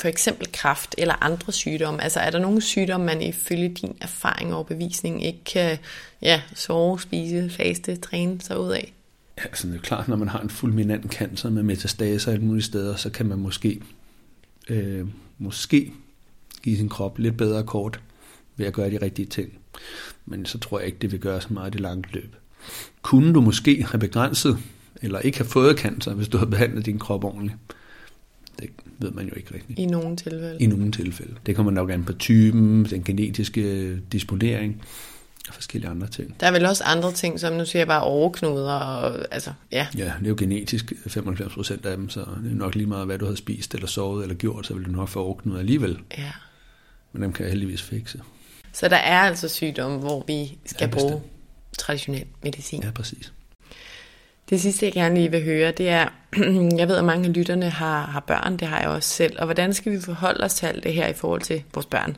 [0.00, 2.02] for eksempel kræft eller andre sygdomme.
[2.02, 5.78] Altså er der nogle sygdomme, man ifølge din erfaring og bevisning ikke kan
[6.22, 8.92] ja, sove, spise, faste, træne sig ud af?
[9.38, 12.64] Ja, altså det er klart, når man har en fulminant cancer med metastaser alle mulige
[12.64, 13.80] steder, så kan man måske,
[14.68, 15.06] øh,
[15.38, 15.92] måske
[16.62, 18.00] give sin krop lidt bedre kort
[18.56, 19.58] ved at gøre de rigtige ting.
[20.26, 22.36] Men så tror jeg ikke, det vil gøre så meget i det lange løb.
[23.02, 24.58] Kunne du måske have begrænset
[25.02, 27.56] eller ikke have fået cancer, hvis du har behandlet din krop ordentligt.
[28.60, 29.78] Det ved man jo ikke rigtigt.
[29.78, 30.56] I nogle tilfælde.
[30.60, 31.34] I nogle tilfælde.
[31.46, 34.82] Det kommer nok an på typen, den genetiske disponering
[35.48, 36.36] og forskellige andre ting.
[36.40, 39.86] Der er vel også andre ting, som nu siger jeg bare overknuder, og altså, ja.
[39.98, 43.06] Ja, det er jo genetisk 95 procent af dem, så det er nok lige meget,
[43.06, 45.98] hvad du har spist eller sovet eller gjort, så vil du nok få overknuder alligevel.
[46.18, 46.32] Ja.
[47.12, 48.20] Men dem kan jeg heldigvis fikse.
[48.72, 51.32] Så der er altså sygdomme, hvor vi skal Ja, bruge bestemt.
[51.78, 52.82] traditionel medicin.
[52.82, 53.32] Ja, præcis.
[54.50, 56.08] Det sidste, jeg gerne lige vil høre, det er,
[56.78, 59.44] jeg ved, at mange af lytterne har, har børn, det har jeg også selv, og
[59.44, 62.16] hvordan skal vi forholde os til alt det her i forhold til vores børn?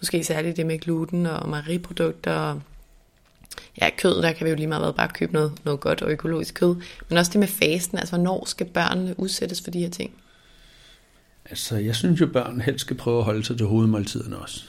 [0.00, 2.62] Måske særligt det med gluten og mejeriprodukter og
[3.80, 6.10] ja, kød, der kan vi jo lige meget hvad bare købe noget, noget godt og
[6.10, 6.76] økologisk kød,
[7.08, 10.10] men også det med fasten, altså hvornår skal børnene udsættes for de her ting?
[11.50, 14.64] Altså, jeg synes jo, børn helst skal prøve at holde sig til hovedmåltiderne også.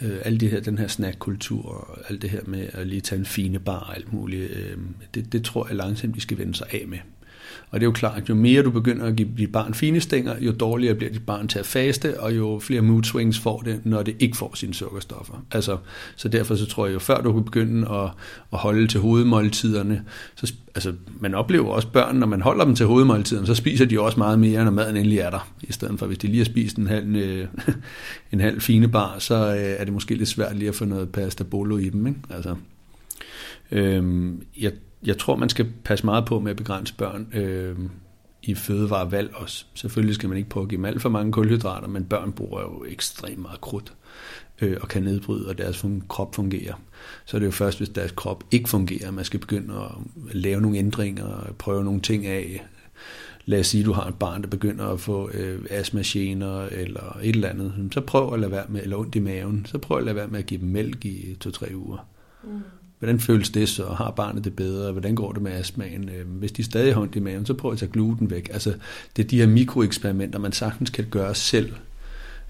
[0.00, 3.18] Øh, alt det her, den her snackkultur og alt det her med at lige tage
[3.18, 4.78] en fine bar og alt muligt, øh,
[5.14, 6.98] det, det tror jeg langsomt, de skal vende sig af med.
[7.74, 10.00] Og det er jo klart, at jo mere du begynder at give dit barn fine
[10.00, 13.60] stænger, jo dårligere bliver dit barn til at faste, og jo flere mood swings får
[13.60, 15.44] det, når det ikke får sine sukkerstoffer.
[15.52, 15.76] Altså,
[16.16, 18.10] så derfor så tror jeg jo, før du kan begynde at,
[18.52, 20.04] at holde til hovedmåltiderne,
[20.34, 24.00] så, altså, man oplever også børn, når man holder dem til hovedmåltiderne, så spiser de
[24.00, 25.52] også meget mere, når maden endelig er der.
[25.62, 27.46] I stedet for, hvis de lige har spist en halv, øh,
[28.32, 31.08] en halv fine bar, så øh, er det måske lidt svært lige at få noget
[31.08, 32.06] pasta bolo i dem.
[32.06, 32.18] Ikke?
[32.30, 32.54] Altså,
[33.72, 34.72] Øhm, jeg,
[35.06, 37.78] jeg tror, man skal passe meget på med at begrænse børn øh,
[38.42, 39.64] i fødevarevalg også.
[39.74, 42.60] Selvfølgelig skal man ikke prøve at give dem alt for mange kulhydrater, men børn bruger
[42.60, 43.92] jo ekstremt meget krudt
[44.60, 46.74] øh, og kan nedbryde, og deres fun- krop fungerer.
[47.24, 49.90] Så er det jo først, hvis deres krop ikke fungerer, at man skal begynde at
[50.36, 52.66] lave nogle ændringer og prøve nogle ting af.
[53.46, 57.18] Lad os sige, at du har et barn, der begynder at få øh, astmagener eller
[57.22, 57.88] et eller andet.
[57.92, 60.28] Så prøv at lade være med, eller ondt i maven, så prøv at lade være
[60.28, 62.06] med at give dem mælk i to-tre uger.
[62.44, 62.60] Mm.
[62.98, 63.84] Hvordan føles det så?
[63.86, 64.92] Har barnet det bedre?
[64.92, 66.08] Hvordan går det med astmaen?
[66.08, 68.48] Øh, Hvis de stadig har i maven, så prøv at tage gluten væk.
[68.52, 68.74] Altså,
[69.16, 71.72] det er de her mikroeksperimenter, man sagtens kan gøre selv.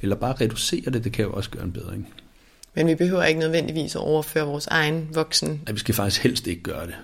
[0.02, 2.08] Eller bare reducere det, det kan jo også gøre en bedring.
[2.74, 5.60] Men vi behøver ikke nødvendigvis at overføre vores egen voksen.
[5.68, 6.94] Ja, vi skal faktisk helst ikke gøre det.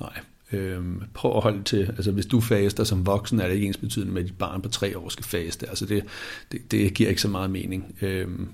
[0.00, 0.20] Nej.
[0.52, 3.76] Øhm, prøv at holde til, altså hvis du faster som voksen, er det ikke ens
[3.76, 5.68] betydende med, at dit barn på tre år skal faste.
[5.68, 6.04] Altså det,
[6.52, 7.94] det, det giver ikke så meget mening.
[8.02, 8.48] Øhm,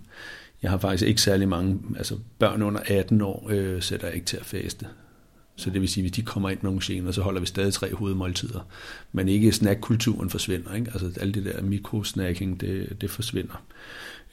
[0.62, 4.26] jeg har faktisk ikke særlig mange, altså børn under 18 år øh, sætter jeg ikke
[4.26, 4.86] til at faste.
[5.56, 7.46] Så det vil sige, at hvis de kommer ind med nogle gener, så holder vi
[7.46, 8.60] stadig tre hovedmåltider.
[9.12, 10.74] Men ikke snackkulturen forsvinder.
[10.74, 10.90] Ikke?
[10.92, 13.64] Altså alt det der mikrosnacking, det, det forsvinder.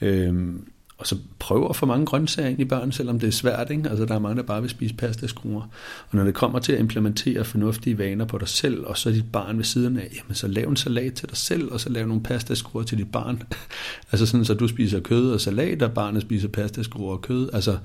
[0.02, 0.68] Øhm,
[0.98, 3.70] og så prøver for mange grøntsager ind i børn, selvom det er svært.
[3.70, 3.90] Ikke?
[3.90, 5.62] Altså, der er mange, der bare vil spise pastaskruer.
[6.10, 9.32] Og når det kommer til at implementere fornuftige vaner på dig selv, og så dit
[9.32, 12.08] barn ved siden af, jamen så lav en salat til dig selv, og så lav
[12.08, 13.44] nogle pastaskruer til dit barn.
[14.12, 17.50] altså sådan, så du spiser kød og salat, og barnet spiser pastaskruer og kød.
[17.54, 17.78] Altså,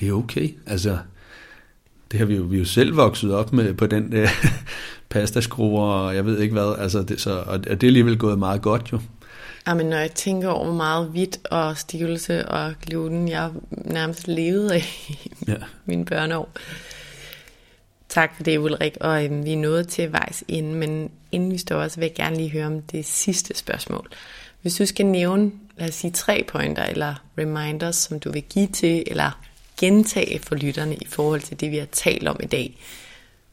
[0.00, 0.48] det er okay.
[0.66, 0.98] Altså,
[2.12, 4.28] det har vi jo, vi jo selv vokset op med på den øh,
[5.10, 6.74] pastaskruer, og jeg ved ikke hvad.
[6.78, 9.00] Altså, det, så, og det er alligevel gået meget godt jo.
[9.68, 14.74] Jamen, når jeg tænker over hvor meget hvidt og stivelse og gluten, jeg nærmest levede
[14.74, 14.82] af
[15.48, 15.54] Ja.
[15.84, 16.48] mine børneår.
[18.08, 18.96] Tak for det, Ulrik.
[19.00, 22.14] Og øhm, vi er nået til vejs ende, men inden vi står også, vil jeg
[22.14, 24.08] gerne lige høre om det sidste spørgsmål.
[24.62, 28.66] Hvis du skal nævne, lad os sige, tre pointer eller reminders, som du vil give
[28.66, 29.40] til eller
[29.80, 32.78] gentage for lytterne i forhold til det, vi har talt om i dag,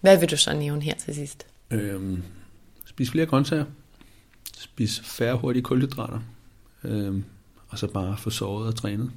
[0.01, 1.45] hvad vil du så nævne her til sidst?
[1.71, 2.23] Øhm,
[2.85, 3.65] spis flere grøntsager.
[4.81, 6.19] Spis færre hurtige kulhydrater.
[6.83, 7.23] Øhm,
[7.69, 9.11] og så bare få sovet og trænet.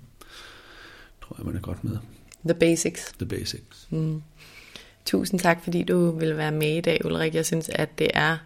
[1.22, 1.96] Tror jeg, man er godt med.
[2.44, 3.12] The basics.
[3.18, 3.88] The basics.
[5.04, 7.34] Tusind tak, fordi du vil være med i dag, Ulrik.
[7.34, 8.36] Jeg synes, at det er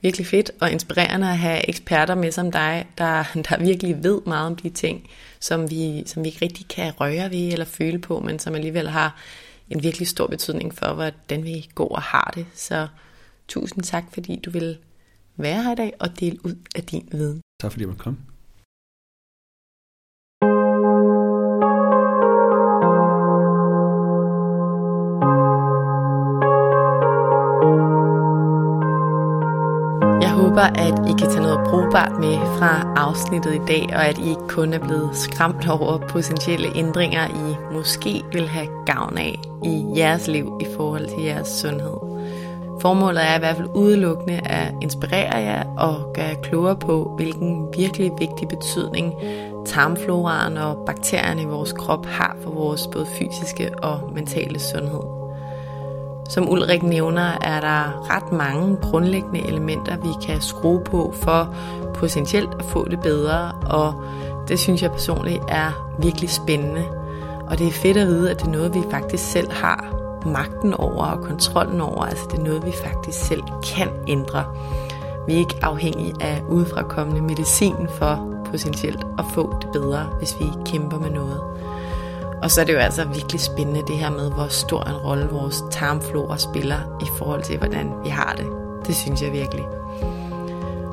[0.00, 4.46] virkelig fedt og inspirerende at have eksperter med som dig, der, der virkelig ved meget
[4.46, 5.10] om de ting,
[5.40, 8.88] som vi, som vi ikke rigtig kan røre ved eller føle på, men som alligevel
[8.88, 9.16] har
[9.70, 12.46] en virkelig stor betydning for, hvordan vi går og har det.
[12.54, 12.88] Så
[13.48, 14.78] tusind tak, fordi du vil
[15.42, 17.40] være her i dag og dele ud af din viden.
[17.60, 18.18] Tak fordi jeg måtte komme.
[30.22, 34.18] Jeg håber, at I kan tage noget brugbart med fra afsnittet i dag, og at
[34.18, 39.34] I ikke kun er blevet skræmt over potentielle ændringer, I måske vil have gavn af
[39.64, 42.09] i jeres liv i forhold til jeres sundhed.
[42.80, 47.68] Formålet er i hvert fald udelukkende at inspirere jer og gøre jer klogere på, hvilken
[47.76, 49.14] virkelig vigtig betydning
[49.66, 55.02] tarmfloraen og bakterierne i vores krop har for vores både fysiske og mentale sundhed.
[56.28, 61.54] Som Ulrik nævner, er der ret mange grundlæggende elementer, vi kan skrue på for
[61.94, 63.94] potentielt at få det bedre, og
[64.48, 66.84] det synes jeg personligt er virkelig spændende.
[67.46, 70.74] Og det er fedt at vide, at det er noget, vi faktisk selv har magten
[70.74, 72.02] over og kontrollen over.
[72.02, 73.42] Altså det er noget, vi faktisk selv
[73.74, 74.44] kan ændre.
[75.26, 80.44] Vi er ikke afhængige af udefrakommende medicin for potentielt at få det bedre, hvis vi
[80.66, 81.40] kæmper med noget.
[82.42, 85.28] Og så er det jo altså virkelig spændende det her med, hvor stor en rolle
[85.28, 88.46] vores tarmflora spiller i forhold til, hvordan vi har det.
[88.86, 89.64] Det synes jeg virkelig.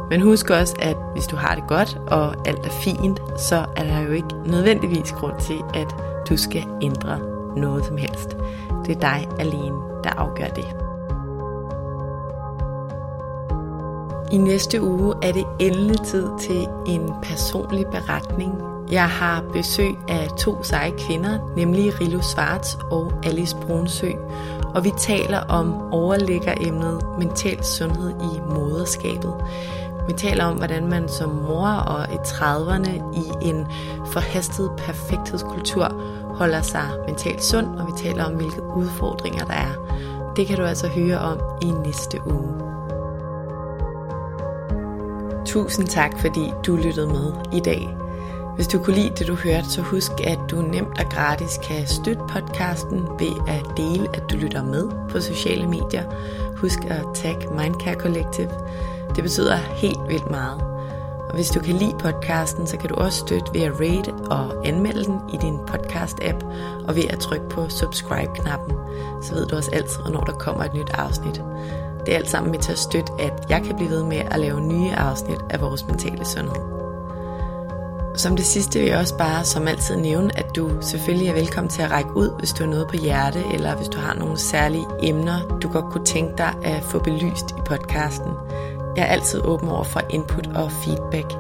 [0.10, 3.84] Men husk også, at hvis du har det godt, og alt er fint, så er
[3.84, 5.96] der jo ikke nødvendigvis grund til, at
[6.30, 7.20] du skal ændre
[7.58, 8.38] noget som helst.
[8.88, 10.66] Det er dig alene, der afgør det.
[14.32, 18.54] I næste uge er det endelig tid til en personlig beretning.
[18.92, 24.12] Jeg har besøg af to seje kvinder, nemlig Rilo Svarts og Alice Brunsø,
[24.76, 29.34] og vi taler om overlæggeremnet mental sundhed i moderskabet.
[30.08, 33.68] Vi taler om, hvordan man som mor og i 30'erne i en
[34.06, 36.02] forhastet perfekthedskultur
[36.38, 39.74] holder sig mentalt sund, og vi taler om, hvilke udfordringer der er.
[40.36, 42.54] Det kan du altså høre om i næste uge.
[45.46, 47.98] Tusind tak, fordi du lyttede med i dag.
[48.56, 51.88] Hvis du kunne lide det, du hørte, så husk, at du nemt og gratis kan
[51.88, 56.04] støtte podcasten ved at dele, at du lytter med på sociale medier.
[56.56, 58.50] Husk at tag Mindcare Collective.
[59.16, 60.77] Det betyder helt vildt meget.
[61.30, 64.68] Og hvis du kan lide podcasten, så kan du også støtte ved at rate og
[64.68, 66.46] anmelde den i din podcast-app,
[66.88, 68.78] og ved at trykke på subscribe-knappen.
[69.22, 71.42] Så ved du også altid, når der kommer et nyt afsnit.
[72.06, 74.40] Det er alt sammen med til at støtte, at jeg kan blive ved med at
[74.40, 76.78] lave nye afsnit af vores mentale sundhed.
[78.16, 81.70] Som det sidste vil jeg også bare som altid nævne, at du selvfølgelig er velkommen
[81.70, 84.38] til at række ud, hvis du har noget på hjerte, eller hvis du har nogle
[84.38, 88.32] særlige emner, du godt kunne tænke dig at få belyst i podcasten.
[88.98, 91.34] Jeg er altid åben over for input og feedback.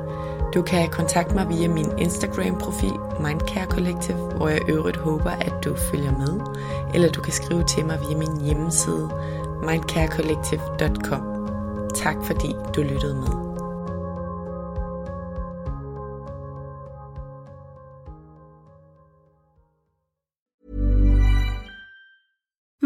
[0.53, 5.75] Du kan kontakte mig via min Instagram-profil Mindcare Collective, hvor jeg øvrigt håber, at du
[5.75, 6.39] følger med.
[6.93, 9.09] Eller du kan skrive til mig via min hjemmeside
[9.63, 11.21] mindcarecollective.com.
[11.95, 13.46] Tak fordi du lyttede med.